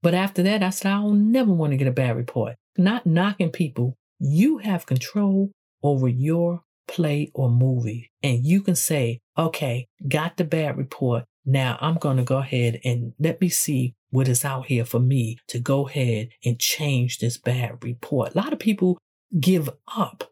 But 0.02 0.14
after 0.14 0.42
that, 0.42 0.62
I 0.62 0.70
said, 0.70 0.92
I'll 0.92 1.10
never 1.10 1.52
want 1.52 1.72
to 1.72 1.76
get 1.76 1.88
a 1.88 1.92
bad 1.92 2.16
report. 2.16 2.56
Not 2.76 3.06
knocking 3.06 3.50
people. 3.50 3.96
You 4.18 4.58
have 4.58 4.86
control 4.86 5.50
over 5.82 6.08
your 6.08 6.62
play 6.86 7.30
or 7.34 7.50
movie. 7.50 8.10
And 8.22 8.44
you 8.44 8.60
can 8.60 8.76
say, 8.76 9.20
okay, 9.36 9.88
got 10.06 10.36
the 10.36 10.44
bad 10.44 10.76
report. 10.76 11.24
Now 11.44 11.78
I'm 11.80 11.96
going 11.96 12.16
to 12.16 12.22
go 12.22 12.38
ahead 12.38 12.80
and 12.84 13.12
let 13.18 13.40
me 13.40 13.48
see 13.48 13.94
what 14.10 14.28
is 14.28 14.44
out 14.44 14.66
here 14.66 14.84
for 14.84 15.00
me 15.00 15.38
to 15.48 15.58
go 15.58 15.88
ahead 15.88 16.28
and 16.44 16.58
change 16.58 17.18
this 17.18 17.36
bad 17.36 17.82
report. 17.82 18.34
A 18.34 18.38
lot 18.38 18.52
of 18.52 18.58
people 18.58 18.98
give 19.38 19.68
up. 19.96 20.30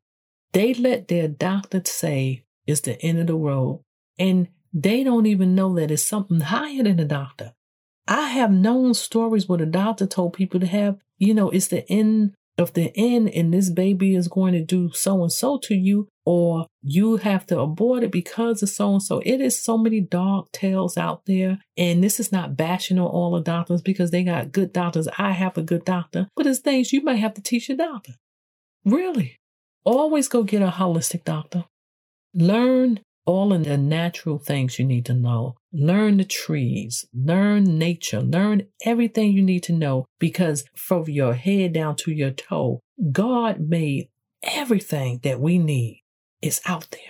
They 0.52 0.74
let 0.74 1.08
their 1.08 1.28
doctor 1.28 1.82
say 1.84 2.44
it's 2.66 2.82
the 2.82 3.00
end 3.02 3.18
of 3.18 3.26
the 3.26 3.34
road 3.34 3.82
and 4.18 4.48
they 4.72 5.04
don't 5.04 5.26
even 5.26 5.54
know 5.54 5.74
that 5.74 5.90
it's 5.90 6.02
something 6.02 6.40
higher 6.40 6.82
than 6.82 6.98
a 6.98 7.04
doctor. 7.04 7.52
I 8.08 8.28
have 8.28 8.50
known 8.50 8.94
stories 8.94 9.48
where 9.48 9.58
the 9.58 9.66
doctor 9.66 10.06
told 10.06 10.32
people 10.32 10.60
to 10.60 10.66
have, 10.66 10.98
you 11.18 11.34
know, 11.34 11.50
it's 11.50 11.68
the 11.68 11.90
end 11.90 12.34
of 12.58 12.74
the 12.74 12.92
end 12.96 13.30
and 13.30 13.52
this 13.52 13.70
baby 13.70 14.14
is 14.14 14.28
going 14.28 14.52
to 14.52 14.62
do 14.62 14.90
so 14.92 15.22
and 15.22 15.32
so 15.32 15.58
to 15.58 15.74
you, 15.74 16.08
or 16.24 16.66
you 16.82 17.16
have 17.18 17.46
to 17.46 17.58
abort 17.58 18.02
it 18.02 18.12
because 18.12 18.62
of 18.62 18.68
so 18.68 18.92
and 18.92 19.02
so. 19.02 19.20
It 19.24 19.40
is 19.40 19.62
so 19.62 19.78
many 19.78 20.00
dog 20.00 20.50
tales 20.52 20.98
out 20.98 21.26
there. 21.26 21.58
And 21.76 22.02
this 22.02 22.18
is 22.20 22.32
not 22.32 22.56
bashing 22.56 22.98
on 22.98 23.06
all 23.06 23.32
the 23.32 23.40
doctors 23.40 23.82
because 23.82 24.10
they 24.10 24.24
got 24.24 24.52
good 24.52 24.72
doctors. 24.72 25.08
I 25.18 25.32
have 25.32 25.56
a 25.56 25.62
good 25.62 25.84
doctor, 25.84 26.28
but 26.36 26.46
it's 26.46 26.60
things 26.60 26.92
you 26.92 27.02
might 27.02 27.16
have 27.16 27.34
to 27.34 27.42
teach 27.42 27.68
your 27.68 27.78
doctor. 27.78 28.14
Really. 28.84 29.38
Always 29.84 30.28
go 30.28 30.42
get 30.42 30.62
a 30.62 30.68
holistic 30.68 31.24
doctor. 31.24 31.64
Learn 32.34 33.00
all 33.24 33.52
of 33.52 33.64
the 33.64 33.78
natural 33.78 34.38
things 34.38 34.78
you 34.78 34.84
need 34.84 35.06
to 35.06 35.14
know. 35.14 35.54
Learn 35.72 36.16
the 36.16 36.24
trees, 36.24 37.06
learn 37.14 37.78
nature, 37.78 38.20
learn 38.20 38.66
everything 38.84 39.32
you 39.32 39.42
need 39.42 39.62
to 39.64 39.72
know 39.72 40.06
because 40.18 40.64
from 40.74 41.04
your 41.08 41.34
head 41.34 41.72
down 41.72 41.96
to 41.96 42.12
your 42.12 42.30
toe, 42.30 42.80
God 43.10 43.60
made 43.60 44.08
everything 44.42 45.20
that 45.22 45.40
we 45.40 45.58
need 45.58 46.02
is 46.40 46.60
out 46.66 46.88
there. 46.90 47.00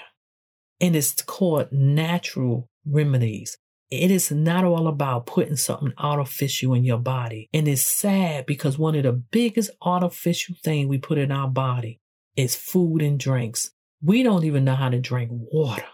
And 0.81 0.94
it's 0.96 1.20
called 1.22 1.72
natural 1.72 2.68
remedies. 2.85 3.57
It 3.90 4.11
is 4.11 4.31
not 4.31 4.64
all 4.64 4.88
about 4.88 5.27
putting 5.27 5.57
something 5.57 5.92
artificial 5.98 6.75
in 6.75 6.85
your 6.85 6.98
body. 6.98 7.48
And 7.53 7.68
it's 7.68 7.83
sad 7.83 8.46
because 8.46 8.79
one 8.79 8.94
of 8.94 9.03
the 9.03 9.12
biggest 9.12 9.70
artificial 9.83 10.57
things 10.62 10.88
we 10.88 10.98
put 10.98 11.18
in 11.18 11.31
our 11.31 11.48
body 11.48 12.01
is 12.37 12.57
food 12.57 13.03
and 13.03 13.18
drinks. 13.20 13.70
We 14.03 14.22
don't 14.22 14.44
even 14.44 14.64
know 14.64 14.75
how 14.75 14.88
to 14.88 14.98
drink 14.98 15.31
water. 15.33 15.85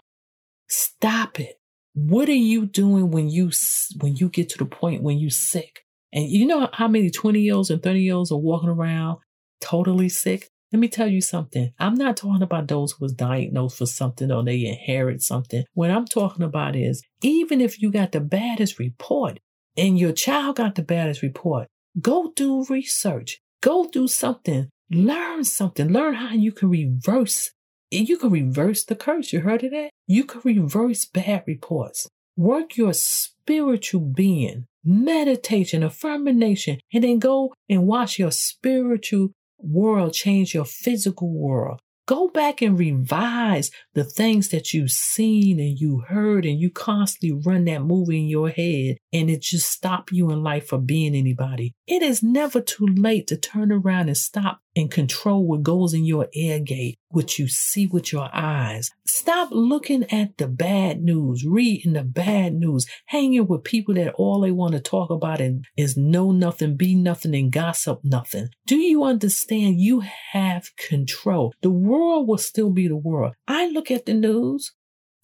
Stop 0.69 1.39
it. 1.39 1.59
What 1.93 2.29
are 2.29 2.33
you 2.33 2.65
doing 2.65 3.11
when 3.11 3.29
you 3.29 3.51
when 3.99 4.15
you 4.15 4.29
get 4.29 4.49
to 4.49 4.57
the 4.57 4.65
point 4.65 5.03
when 5.03 5.17
you're 5.17 5.29
sick? 5.29 5.81
And 6.13 6.27
you 6.27 6.45
know 6.45 6.69
how 6.73 6.87
many 6.87 7.09
20 7.09 7.39
year 7.39 7.55
olds 7.55 7.69
and 7.69 7.81
30 7.81 8.01
year 8.01 8.15
olds 8.15 8.31
are 8.31 8.37
walking 8.37 8.69
around 8.69 9.17
totally 9.61 10.09
sick? 10.09 10.49
Let 10.71 10.79
me 10.79 10.87
tell 10.87 11.07
you 11.07 11.21
something. 11.21 11.71
I'm 11.79 11.95
not 11.95 12.17
talking 12.17 12.43
about 12.43 12.67
those 12.67 12.91
who 12.91 13.05
was 13.05 13.13
diagnosed 13.13 13.77
for 13.77 13.87
something 13.87 14.31
or 14.31 14.43
they 14.43 14.65
inherit 14.65 15.23
something. 15.23 15.63
What 15.73 15.89
I'm 15.89 16.05
talking 16.05 16.43
about 16.43 16.75
is 16.75 17.01
even 17.23 17.59
if 17.59 17.81
you 17.81 17.91
got 17.91 18.11
the 18.11 18.19
baddest 18.19 18.77
report 18.77 19.39
and 19.75 19.97
your 19.97 20.11
child 20.11 20.57
got 20.57 20.75
the 20.75 20.83
baddest 20.83 21.23
report, 21.23 21.67
go 21.99 22.31
do 22.35 22.65
research. 22.69 23.41
Go 23.61 23.89
do 23.91 24.07
something. 24.07 24.69
Learn 24.91 25.43
something. 25.43 25.91
Learn 25.91 26.13
how 26.13 26.33
you 26.33 26.51
can 26.51 26.69
reverse. 26.69 27.51
You 27.91 28.17
can 28.17 28.29
reverse 28.29 28.85
the 28.85 28.95
curse. 28.95 29.33
You 29.33 29.41
heard 29.41 29.63
of 29.63 29.71
that? 29.71 29.89
You 30.05 30.23
can 30.23 30.41
reverse 30.43 31.05
bad 31.05 31.43
reports. 31.47 32.07
Work 32.37 32.77
your 32.77 32.93
spiritual 32.93 34.01
being, 34.01 34.65
meditation, 34.85 35.83
affirmation, 35.83 36.79
and 36.93 37.03
then 37.03 37.19
go 37.19 37.53
and 37.67 37.87
watch 37.87 38.19
your 38.19 38.31
spiritual 38.31 39.31
world 39.57 40.13
change 40.13 40.53
your 40.53 40.65
physical 40.65 41.33
world. 41.33 41.81
Go 42.05 42.27
back 42.27 42.63
and 42.63 42.79
revise 42.79 43.69
the 43.93 44.03
things 44.03 44.49
that 44.49 44.73
you've 44.73 44.89
seen 44.89 45.59
and 45.59 45.77
you 45.77 45.99
heard, 46.07 46.43
and 46.43 46.59
you 46.59 46.71
constantly 46.71 47.39
run 47.45 47.65
that 47.65 47.83
movie 47.83 48.21
in 48.21 48.27
your 48.27 48.49
head, 48.49 48.97
and 49.13 49.29
it 49.29 49.41
just 49.41 49.69
stop 49.69 50.11
you 50.11 50.31
in 50.31 50.41
life 50.41 50.65
from 50.67 50.85
being 50.85 51.13
anybody. 51.13 51.73
It 51.85 52.01
is 52.01 52.23
never 52.23 52.61
too 52.61 52.87
late 52.87 53.27
to 53.27 53.37
turn 53.37 53.71
around 53.71 54.07
and 54.07 54.17
stop 54.17 54.61
and 54.79 54.89
control 54.89 55.45
what 55.45 55.61
goes 55.61 55.93
in 55.93 56.05
your 56.05 56.27
air 56.33 56.59
gate, 56.59 56.97
what 57.09 57.37
you 57.37 57.47
see 57.47 57.85
with 57.85 58.13
your 58.13 58.29
eyes. 58.33 58.89
Stop 59.05 59.49
looking 59.51 60.09
at 60.11 60.37
the 60.37 60.47
bad 60.47 61.03
news, 61.03 61.45
reading 61.45 61.93
the 61.93 62.03
bad 62.03 62.53
news, 62.53 62.85
hanging 63.07 63.45
with 63.45 63.63
people 63.63 63.93
that 63.95 64.13
all 64.13 64.41
they 64.41 64.51
want 64.51 64.73
to 64.73 64.79
talk 64.79 65.09
about 65.09 65.41
is 65.75 65.97
know 65.97 66.31
nothing, 66.31 66.77
be 66.77 66.95
nothing, 66.95 67.35
and 67.35 67.51
gossip 67.51 67.99
nothing. 68.03 68.49
Do 68.65 68.77
you 68.77 69.03
understand 69.03 69.81
you 69.81 70.01
have 70.31 70.75
control? 70.77 71.53
The 71.61 71.69
world 71.69 72.27
will 72.27 72.37
still 72.37 72.69
be 72.69 72.87
the 72.87 72.95
world. 72.95 73.33
I 73.47 73.67
look 73.67 73.91
at 73.91 74.05
the 74.05 74.13
news. 74.13 74.71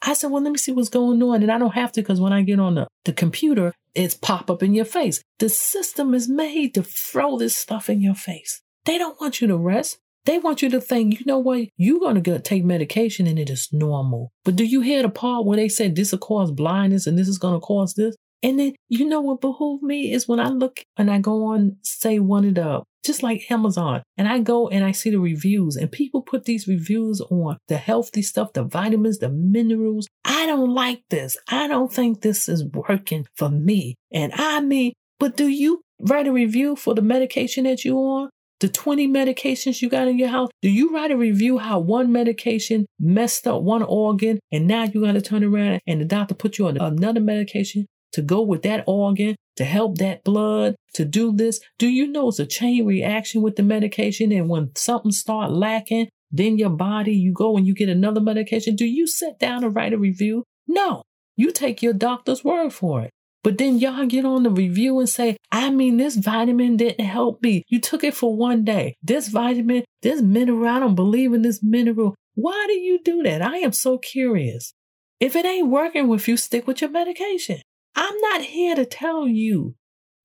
I 0.02 0.14
said, 0.14 0.32
well, 0.32 0.44
let 0.44 0.52
me 0.52 0.58
see 0.58 0.72
what's 0.72 0.90
going 0.90 1.24
on. 1.24 1.42
And 1.42 1.52
I 1.52 1.58
don't 1.58 1.74
have 1.74 1.92
to 1.94 2.02
because 2.02 2.22
when 2.22 2.34
I 2.34 2.44
get 2.44 2.60
on 2.60 2.76
the, 2.76 2.88
the 3.06 3.14
computer, 3.14 3.74
it's 3.96 4.14
pop 4.14 4.52
up 4.52 4.62
in 4.62 4.74
your 4.74 4.86
face. 4.86 5.24
The 5.40 5.50
system 5.50 6.14
is 6.14 6.28
made 6.28 6.74
to 6.74 6.84
throw 6.84 7.38
this 7.38 7.56
stuff 7.56 7.90
in 7.90 8.02
your 8.02 8.14
face. 8.14 8.62
They 8.86 8.98
don't 8.98 9.20
want 9.20 9.42
you 9.42 9.48
to 9.48 9.58
rest. 9.58 9.98
They 10.26 10.40
want 10.40 10.64
you 10.64 10.70
to 10.72 10.82
think, 10.82 11.20
you 11.20 11.26
know 11.26 11.38
what, 11.38 11.68
you're 11.78 12.00
going 12.00 12.22
to 12.22 12.40
take 12.40 12.64
medication 12.64 13.28
and 13.28 13.38
it 13.38 13.50
is 13.50 13.70
normal. 13.72 14.32
But 14.44 14.56
do 14.56 14.64
you 14.64 14.82
hear 14.82 15.04
the 15.04 15.10
part 15.10 15.46
where 15.46 15.56
they 15.56 15.70
said 15.70 15.96
this 15.96 16.12
will 16.12 16.20
cause 16.20 16.52
blindness 16.52 17.06
and 17.06 17.18
this 17.18 17.28
is 17.28 17.38
going 17.38 17.54
to 17.54 17.60
cause 17.60 17.94
this? 17.94 18.16
And 18.42 18.60
then, 18.60 18.74
you 18.90 19.06
know 19.06 19.22
what 19.22 19.42
behoove 19.42 19.82
me 19.82 20.12
is 20.12 20.28
when 20.28 20.40
I 20.40 20.50
look 20.50 20.84
and 20.98 21.12
I 21.12 21.20
go 21.20 21.46
on, 21.46 21.78
say 21.84 22.20
one 22.20 22.46
of 22.46 22.56
the, 22.56 22.84
just 23.04 23.22
like 23.22 23.50
Amazon, 23.52 24.02
and 24.18 24.28
I 24.28 24.40
go 24.40 24.68
and 24.68 24.84
I 24.84 24.92
see 24.92 25.12
the 25.12 25.20
reviews 25.20 25.76
and 25.76 25.92
people 25.92 26.22
put 26.22 26.46
these 26.46 26.68
reviews 26.68 27.22
on 27.22 27.58
the 27.68 27.78
healthy 27.78 28.24
stuff, 28.24 28.54
the 28.54 28.64
vitamins, 28.64 29.20
the 29.20 29.30
minerals. 29.30 30.08
I 30.24 30.48
don't 30.48 30.74
like 30.74 31.04
this. 31.10 31.38
I 31.50 31.68
don't 31.68 31.94
think 31.94 32.22
this 32.22 32.50
is 32.50 32.66
working 32.66 33.28
for 33.36 33.50
me. 33.50 33.96
And 34.12 34.34
I 34.34 34.60
mean, 34.60 34.94
but 35.20 35.38
do 35.38 35.48
you 35.48 35.82
write 36.00 36.28
a 36.28 36.32
review 36.32 36.76
for 36.76 36.94
the 36.94 37.02
medication 37.02 37.64
that 37.66 37.86
you're 37.86 37.96
on? 37.96 38.30
The 38.66 38.72
20 38.72 39.08
medications 39.10 39.80
you 39.84 39.90
got 39.90 40.08
in 40.08 40.18
your 40.18 40.30
house, 40.30 40.50
do 40.64 40.70
you 40.70 40.92
write 40.92 41.12
a 41.12 41.16
review 41.16 41.60
how 41.60 41.78
one 41.78 42.12
medication 42.12 42.88
messed 43.00 43.46
up 43.46 43.62
one 43.62 43.84
organ 43.84 44.40
and 44.52 44.66
now 44.66 44.86
you 44.86 45.06
got 45.06 45.12
to 45.12 45.22
turn 45.22 45.44
around 45.44 45.82
and 45.86 46.02
the 46.02 46.06
doctor 46.06 46.34
put 46.34 46.58
you 46.58 46.66
on 46.66 46.76
another 46.78 47.20
medication 47.20 47.86
to 48.14 48.24
go 48.24 48.42
with 48.42 48.64
that 48.64 48.84
organ, 48.88 49.36
to 49.58 49.64
help 49.64 50.00
that 50.00 50.24
blood, 50.24 50.76
to 50.96 51.06
do 51.06 51.32
this? 51.32 51.60
Do 51.78 51.88
you 51.88 52.08
know 52.08 52.30
it's 52.30 52.40
a 52.40 52.46
chain 52.48 52.88
reaction 52.88 53.44
with 53.44 53.56
the 53.56 53.62
medication 53.62 54.32
and 54.32 54.50
when 54.50 54.72
something 54.76 55.12
start 55.12 55.52
lacking, 55.52 56.10
then 56.32 56.58
your 56.58 56.72
body, 56.72 57.14
you 57.14 57.34
go 57.34 57.58
and 57.58 57.68
you 57.68 57.76
get 57.76 57.88
another 57.88 58.20
medication. 58.20 58.76
Do 58.76 58.86
you 58.86 59.06
sit 59.06 59.38
down 59.38 59.64
and 59.64 59.76
write 59.76 59.94
a 59.94 59.98
review? 60.00 60.44
No, 60.68 61.04
you 61.36 61.52
take 61.52 61.84
your 61.84 61.94
doctor's 61.94 62.44
word 62.44 62.74
for 62.74 63.04
it. 63.04 63.12
But 63.46 63.60
then 63.60 63.78
y'all 63.78 64.08
get 64.08 64.26
on 64.26 64.42
the 64.42 64.50
review 64.50 64.98
and 64.98 65.08
say, 65.08 65.38
I 65.52 65.70
mean, 65.70 65.98
this 65.98 66.16
vitamin 66.16 66.78
didn't 66.78 67.06
help 67.06 67.44
me. 67.44 67.62
You 67.68 67.80
took 67.80 68.04
it 68.04 68.16
for 68.16 68.36
one 68.36 68.66
day. 68.66 68.96
This 69.04 69.28
vitamin, 69.28 69.84
this 70.02 70.20
mineral, 70.20 70.68
I 70.68 70.80
don't 70.80 70.96
believe 70.96 71.32
in 71.32 71.44
this 71.44 71.62
mineral. 71.62 72.16
Why 72.34 72.66
do 72.68 72.74
you 72.74 73.00
do 73.04 73.22
that? 73.22 73.44
I 73.44 73.58
am 73.58 73.72
so 73.72 74.00
curious. 74.00 74.74
If 75.20 75.36
it 75.36 75.46
ain't 75.46 75.68
working 75.68 76.08
with 76.08 76.28
you, 76.28 76.38
stick 76.38 76.66
with 76.66 76.82
your 76.82 76.90
medication. 76.90 77.62
I'm 77.96 78.18
not 78.18 78.42
here 78.42 78.74
to 78.74 78.84
tell 78.84 79.28
you 79.28 79.76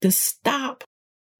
to 0.01 0.11
stop 0.11 0.83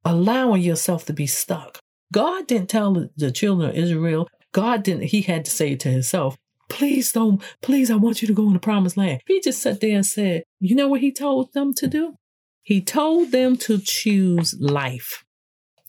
allowing 0.06 0.62
yourself 0.62 1.06
to 1.06 1.14
be 1.14 1.26
stuck. 1.26 1.80
God 2.14 2.46
didn't 2.46 2.70
tell 2.70 3.08
the 3.18 3.32
children 3.32 3.72
of 3.72 3.76
Israel, 3.76 4.28
God 4.52 4.84
didn't, 4.84 5.06
he 5.06 5.24
had 5.24 5.46
to 5.46 5.52
say 5.52 5.72
it 5.72 5.80
to 5.80 5.90
himself, 5.90 6.38
please 6.72 7.12
don't, 7.12 7.42
please, 7.62 7.92
I 7.92 7.96
want 7.98 8.22
you 8.22 8.28
to 8.28 8.34
go 8.34 8.48
in 8.48 8.54
the 8.54 8.60
promised 8.60 8.98
land. 8.98 9.22
He 9.28 9.42
just 9.42 9.62
sat 9.62 9.82
there 9.82 9.96
and 9.96 10.06
said, 10.06 10.44
you 10.60 10.76
know 10.76 10.88
what 10.88 11.02
he 11.02 11.12
told 11.12 11.54
them 11.54 11.74
to 11.76 11.88
do? 11.88 12.16
He 12.64 12.82
told 12.82 13.32
them 13.32 13.58
to 13.58 13.80
choose 13.80 14.56
life. 14.60 15.24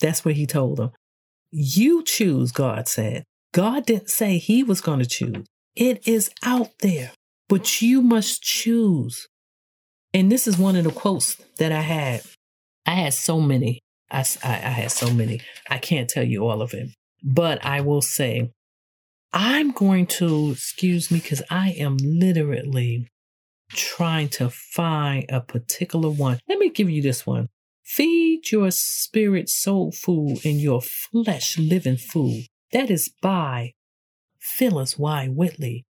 That's 0.01 0.25
what 0.25 0.35
he 0.35 0.47
told 0.47 0.79
them. 0.79 0.90
You 1.51 2.03
choose, 2.03 2.51
God 2.51 2.88
said. 2.88 3.25
God 3.53 3.87
didn't 3.87 4.11
say 4.11 4.38
he 4.38 4.62
was 4.62 4.81
going 4.81 4.99
to 4.99 5.07
choose. 5.07 5.47
It 5.77 6.07
is 6.09 6.31
out 6.42 6.71
there, 6.81 7.12
but 7.49 7.81
you 7.81 8.03
must 8.03 8.42
choose. 8.42 9.29
And 10.12 10.33
this 10.33 10.47
is 10.47 10.59
one 10.59 10.77
of 10.77 10.85
the 10.85 10.90
quotes 10.90 11.37
that 11.59 11.73
I 11.73 11.83
had. 11.83 12.23
I 12.87 12.95
had 12.95 13.14
so 13.14 13.40
many. 13.40 13.81
I, 14.11 14.25
I, 14.42 14.53
I 14.53 14.73
had 14.81 14.90
so 14.90 15.12
many. 15.12 15.40
I 15.71 15.79
can't 15.79 16.09
tell 16.09 16.25
you 16.25 16.47
all 16.47 16.61
of 16.61 16.75
it. 16.75 16.88
But 17.23 17.64
I 17.64 17.83
will 17.83 18.03
say, 18.03 18.51
I'm 19.33 19.71
going 19.73 20.07
to, 20.07 20.51
excuse 20.53 21.11
me, 21.11 21.18
because 21.18 21.42
I 21.51 21.71
am 21.71 21.97
literally 22.03 23.09
trying 23.71 24.29
to 24.29 24.51
find 24.51 25.25
a 25.31 25.40
particular 25.40 26.11
one. 26.11 26.38
Let 26.49 26.59
me 26.59 26.68
give 26.71 26.90
you 26.90 27.01
this 27.01 27.27
one. 27.27 27.49
Feed 27.83 28.51
your 28.53 28.71
spirit 28.71 29.49
soul 29.49 29.92
food 29.92 30.45
and 30.45 30.61
your 30.61 30.83
flesh 30.83 31.59
living 31.59 31.97
food. 31.97 32.47
That 32.73 32.90
is 32.90 33.11
by 33.21 33.73
Phyllis 34.38 34.99
Y. 34.99 35.29
Whitley. 35.29 35.85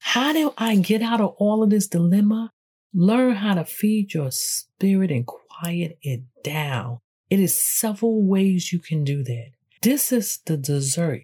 How 0.00 0.32
do 0.32 0.52
I 0.58 0.76
get 0.76 1.02
out 1.02 1.20
of 1.20 1.34
all 1.38 1.62
of 1.62 1.70
this 1.70 1.88
dilemma? 1.88 2.50
Learn 2.92 3.36
how 3.36 3.54
to 3.54 3.64
feed 3.64 4.12
your 4.12 4.30
spirit 4.30 5.10
and 5.10 5.26
quiet 5.26 5.98
it 6.02 6.22
down. 6.42 6.98
It 7.30 7.40
is 7.40 7.56
several 7.56 8.22
ways 8.22 8.72
you 8.72 8.78
can 8.78 9.04
do 9.04 9.22
that. 9.24 9.52
This 9.80 10.12
is 10.12 10.40
the 10.44 10.56
dessert. 10.56 11.22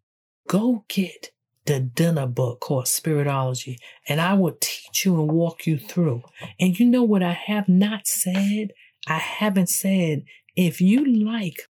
Go 0.48 0.85
get 0.88 1.31
the 1.68 1.81
dinner 1.81 2.26
book 2.26 2.61
called 2.61 2.87
Spiritology, 2.87 3.76
and 4.09 4.22
I 4.22 4.33
will 4.33 4.57
teach 4.59 5.04
you 5.04 5.20
and 5.20 5.31
walk 5.31 5.66
you 5.66 5.78
through. 5.78 6.22
And 6.59 6.78
you 6.78 6.87
know 6.87 7.02
what 7.02 7.22
I 7.22 7.35
have 7.35 7.68
not 7.68 8.07
said? 8.07 8.68
I 9.07 9.18
haven't 9.18 9.68
said 9.68 10.22
if 10.57 10.81
you 10.81 11.04
like 11.04 11.68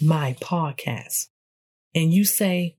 my 0.00 0.36
podcast 0.40 1.26
and 1.96 2.14
you 2.14 2.24
say, 2.24 2.76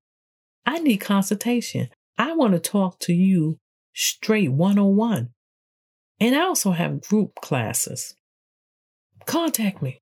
I 0.66 0.80
need 0.80 1.00
consultation, 1.00 1.90
I 2.18 2.34
want 2.36 2.54
to 2.54 2.60
talk 2.60 3.00
to 3.00 3.14
you 3.14 3.58
straight 3.94 4.54
one 4.54 4.80
on 4.80 4.96
one. 4.96 5.30
And 6.22 6.36
I 6.36 6.44
also 6.44 6.72
have 6.72 7.02
group 7.02 7.36
classes. 7.42 8.16
Contact 9.26 9.82
me. 9.82 10.00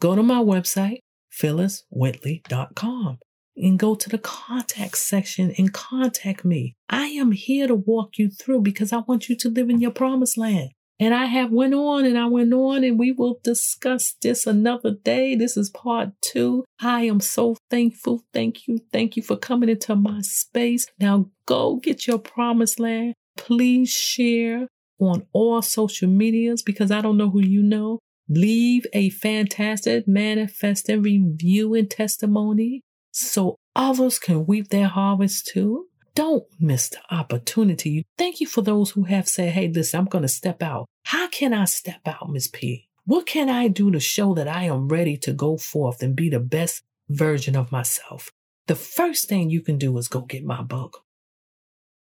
Go 0.00 0.16
to 0.16 0.22
my 0.22 0.38
website, 0.42 1.00
phylliswhitley.com, 1.38 3.18
and 3.58 3.78
go 3.78 3.94
to 3.94 4.08
the 4.08 4.18
contact 4.18 4.96
section 4.96 5.52
and 5.58 5.72
contact 5.72 6.44
me. 6.44 6.74
I 6.88 7.06
am 7.06 7.32
here 7.32 7.66
to 7.66 7.74
walk 7.74 8.18
you 8.18 8.30
through 8.30 8.62
because 8.62 8.92
I 8.92 8.98
want 8.98 9.28
you 9.28 9.36
to 9.36 9.50
live 9.50 9.70
in 9.70 9.80
your 9.80 9.90
promised 9.90 10.38
land. 10.38 10.70
And 11.00 11.14
I 11.14 11.26
have 11.26 11.52
went 11.52 11.74
on 11.74 12.04
and 12.04 12.18
I 12.18 12.26
went 12.26 12.52
on 12.52 12.82
and 12.82 12.98
we 12.98 13.12
will 13.12 13.38
discuss 13.44 14.16
this 14.20 14.46
another 14.46 14.90
day. 14.90 15.36
This 15.36 15.56
is 15.56 15.70
part 15.70 16.10
two. 16.20 16.64
I 16.80 17.02
am 17.02 17.20
so 17.20 17.56
thankful. 17.70 18.24
Thank 18.32 18.66
you. 18.66 18.80
Thank 18.92 19.16
you 19.16 19.22
for 19.22 19.36
coming 19.36 19.68
into 19.68 19.94
my 19.94 20.22
space. 20.22 20.86
Now 20.98 21.30
go 21.46 21.76
get 21.76 22.08
your 22.08 22.18
promised 22.18 22.80
land. 22.80 23.14
Please 23.36 23.90
share 23.90 24.66
on 24.98 25.24
all 25.32 25.62
social 25.62 26.08
medias 26.08 26.62
because 26.62 26.90
I 26.90 27.00
don't 27.00 27.16
know 27.16 27.30
who 27.30 27.42
you 27.42 27.62
know. 27.62 28.00
Leave 28.28 28.84
a 28.92 29.10
fantastic 29.10 30.08
manifesting 30.08 31.02
review 31.02 31.74
and 31.74 31.88
testimony 31.88 32.82
so 33.18 33.56
others 33.74 34.18
can 34.18 34.46
reap 34.46 34.68
their 34.68 34.88
harvest 34.88 35.46
too. 35.46 35.86
Don't 36.14 36.44
miss 36.58 36.88
the 36.88 36.98
opportunity. 37.10 38.04
Thank 38.16 38.40
you 38.40 38.46
for 38.46 38.62
those 38.62 38.90
who 38.90 39.04
have 39.04 39.28
said, 39.28 39.52
hey, 39.52 39.68
listen, 39.68 40.00
I'm 40.00 40.06
going 40.06 40.22
to 40.22 40.28
step 40.28 40.62
out. 40.62 40.86
How 41.04 41.28
can 41.28 41.52
I 41.54 41.64
step 41.64 42.00
out, 42.06 42.30
Miss 42.30 42.48
P? 42.48 42.88
What 43.04 43.26
can 43.26 43.48
I 43.48 43.68
do 43.68 43.90
to 43.90 44.00
show 44.00 44.34
that 44.34 44.48
I 44.48 44.64
am 44.64 44.88
ready 44.88 45.16
to 45.18 45.32
go 45.32 45.56
forth 45.56 46.02
and 46.02 46.16
be 46.16 46.28
the 46.28 46.40
best 46.40 46.82
version 47.08 47.56
of 47.56 47.72
myself? 47.72 48.30
The 48.66 48.74
first 48.74 49.28
thing 49.28 49.48
you 49.48 49.62
can 49.62 49.78
do 49.78 49.96
is 49.96 50.08
go 50.08 50.20
get 50.20 50.44
my 50.44 50.62
book. 50.62 51.04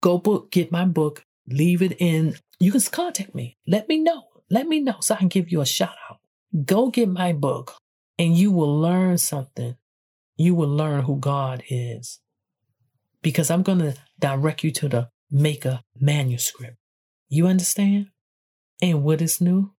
Go 0.01 0.19
book, 0.19 0.51
get 0.51 0.73
my 0.73 0.85
book, 0.85 1.23
leave 1.49 1.83
it 1.83 1.97
in. 1.99 2.37
You 2.59 2.73
can 2.73 2.81
contact 2.81 3.35
me. 3.35 3.57
Let 3.67 3.89
me 3.89 3.99
know. 3.99 4.23
Let 4.49 4.67
me 4.67 4.81
know 4.81 4.97
so 5.01 5.15
I 5.15 5.19
can 5.19 5.29
give 5.29 5.51
you 5.51 5.61
a 5.61 5.67
shout 5.67 5.97
out. 6.09 6.19
Go 6.65 6.89
get 6.89 7.09
my 7.09 7.33
book 7.33 7.75
and 8.19 8.37
you 8.37 8.53
will 8.53 8.81
learn 8.81 9.19
something. 9.19 9.77
You 10.37 10.55
will 10.55 10.69
learn 10.69 11.05
who 11.05 11.17
God 11.17 11.63
is 11.69 12.21
because 13.23 13.51
I'm 13.51 13.63
going 13.63 13.79
to 13.79 13.95
direct 14.19 14.65
you 14.65 14.71
to 14.73 14.89
the 14.89 15.09
maker 15.31 15.81
manuscript. 15.99 16.77
You 17.29 17.47
understand? 17.47 18.09
And 18.83 19.03
what 19.03 19.23
is 19.23 19.41
new? 19.41 19.73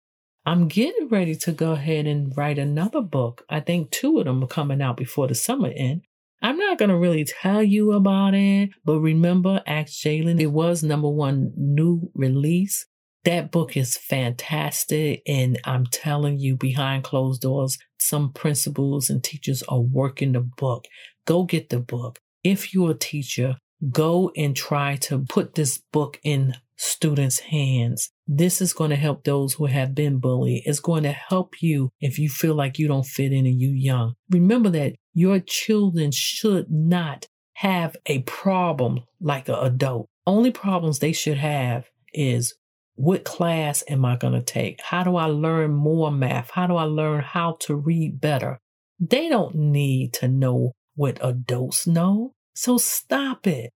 I'm 0.45 0.67
getting 0.67 1.09
ready 1.09 1.35
to 1.35 1.51
go 1.51 1.71
ahead 1.71 2.05
and 2.05 2.35
write 2.37 2.59
another 2.59 3.01
book. 3.01 3.43
I 3.49 3.59
think 3.59 3.91
two 3.91 4.19
of 4.19 4.25
them 4.25 4.43
are 4.43 4.47
coming 4.47 4.81
out 4.81 4.97
before 4.97 5.27
the 5.27 5.35
summer 5.35 5.71
end. 5.75 6.01
I'm 6.41 6.57
not 6.57 6.77
going 6.77 6.89
to 6.89 6.97
really 6.97 7.25
tell 7.25 7.63
you 7.63 7.93
about 7.93 8.35
it, 8.35 8.69
but 8.83 8.99
remember, 8.99 9.63
Ask 9.65 9.93
Jalen, 9.93 10.39
it 10.39 10.47
was 10.47 10.83
number 10.83 11.09
one 11.09 11.53
new 11.55 12.11
release. 12.13 12.85
That 13.25 13.51
book 13.51 13.75
is 13.75 13.97
fantastic. 13.97 15.21
And 15.27 15.59
I'm 15.65 15.85
telling 15.87 16.39
you, 16.39 16.55
behind 16.55 17.03
closed 17.03 17.41
doors, 17.41 17.77
some 17.99 18.31
principals 18.31 19.09
and 19.09 19.23
teachers 19.23 19.63
are 19.63 19.81
working 19.81 20.31
the 20.31 20.41
book. 20.41 20.85
Go 21.25 21.43
get 21.43 21.69
the 21.69 21.79
book 21.79 22.19
if 22.45 22.75
you're 22.75 22.91
a 22.91 22.97
teacher, 22.97 23.57
go 23.91 24.31
and 24.37 24.55
try 24.55 24.95
to 24.97 25.25
put 25.27 25.55
this 25.55 25.79
book 25.91 26.19
in 26.23 26.53
students' 26.77 27.39
hands. 27.39 28.11
This 28.27 28.61
is 28.61 28.71
going 28.71 28.91
to 28.91 28.95
help 28.95 29.23
those 29.23 29.55
who 29.55 29.65
have 29.65 29.95
been 29.95 30.19
bullied. 30.19 30.61
It's 30.65 30.79
going 30.79 31.03
to 31.03 31.11
help 31.11 31.61
you 31.61 31.89
if 31.99 32.19
you 32.19 32.29
feel 32.29 32.53
like 32.53 32.77
you 32.77 32.87
don't 32.87 33.05
fit 33.05 33.33
in 33.33 33.47
and 33.47 33.59
you 33.59 33.71
young. 33.71 34.13
Remember 34.29 34.69
that 34.69 34.93
your 35.15 35.39
children 35.39 36.11
should 36.11 36.69
not 36.69 37.25
have 37.53 37.97
a 38.05 38.21
problem 38.23 38.99
like 39.19 39.49
an 39.49 39.55
adult. 39.55 40.07
Only 40.27 40.51
problems 40.51 40.99
they 40.99 41.13
should 41.13 41.37
have 41.37 41.85
is 42.13 42.53
what 42.95 43.25
class 43.25 43.83
am 43.89 44.05
I 44.05 44.15
going 44.15 44.33
to 44.33 44.41
take? 44.41 44.81
How 44.81 45.03
do 45.03 45.15
I 45.17 45.25
learn 45.25 45.71
more 45.71 46.11
math? 46.11 46.51
How 46.51 46.67
do 46.67 46.75
I 46.75 46.83
learn 46.83 47.21
how 47.21 47.57
to 47.61 47.75
read 47.75 48.21
better? 48.21 48.59
They 48.99 49.27
don't 49.27 49.55
need 49.55 50.13
to 50.13 50.27
know 50.27 50.71
what 50.95 51.19
adults 51.21 51.85
know. 51.85 52.31
So 52.53 52.77
stop 52.77 53.47
it. 53.47 53.71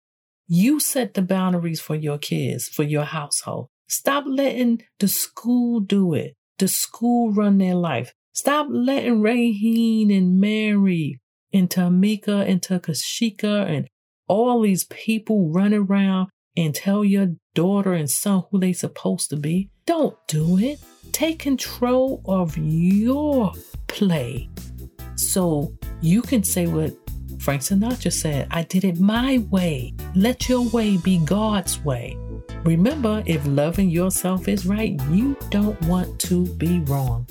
You 0.46 0.78
set 0.80 1.14
the 1.14 1.22
boundaries 1.22 1.80
for 1.80 1.96
your 1.96 2.18
kids, 2.18 2.68
for 2.68 2.84
your 2.84 3.04
household. 3.04 3.68
Stop 3.88 4.24
letting 4.26 4.82
the 5.00 5.08
school 5.08 5.80
do 5.80 6.14
it. 6.14 6.34
The 6.58 6.68
school 6.68 7.32
run 7.32 7.58
their 7.58 7.74
life. 7.74 8.12
Stop 8.32 8.68
letting 8.70 9.20
Raheen 9.20 10.16
and 10.16 10.38
Mary 10.38 11.20
and 11.52 11.68
Tamika 11.68 12.48
and 12.48 12.62
Takashika 12.62 13.66
and 13.68 13.88
all 14.28 14.62
these 14.62 14.84
people 14.84 15.50
run 15.50 15.74
around 15.74 16.28
and 16.58 16.74
tell 16.74 17.04
your 17.04 17.28
daughter 17.54 17.92
and 17.92 18.10
son 18.10 18.44
who 18.50 18.58
they 18.58 18.72
supposed 18.72 19.30
to 19.30 19.36
be. 19.36 19.70
Don't 19.86 20.16
do 20.26 20.58
it. 20.58 20.80
Take 21.12 21.38
control 21.38 22.20
of 22.26 22.56
your 22.58 23.52
play 23.86 24.50
so 25.18 25.72
you 26.00 26.22
can 26.22 26.44
say 26.44 26.66
what 26.66 26.92
Frank 27.40 27.62
Sinatra 27.62 28.12
said, 28.12 28.46
I 28.50 28.62
did 28.62 28.84
it 28.84 29.00
my 29.00 29.38
way. 29.50 29.94
Let 30.14 30.48
your 30.48 30.68
way 30.68 30.96
be 30.96 31.18
God's 31.24 31.82
way. 31.84 32.16
Remember, 32.64 33.22
if 33.26 33.44
loving 33.46 33.90
yourself 33.90 34.48
is 34.48 34.66
right, 34.66 35.00
you 35.10 35.36
don't 35.50 35.80
want 35.82 36.18
to 36.20 36.46
be 36.56 36.80
wrong. 36.80 37.26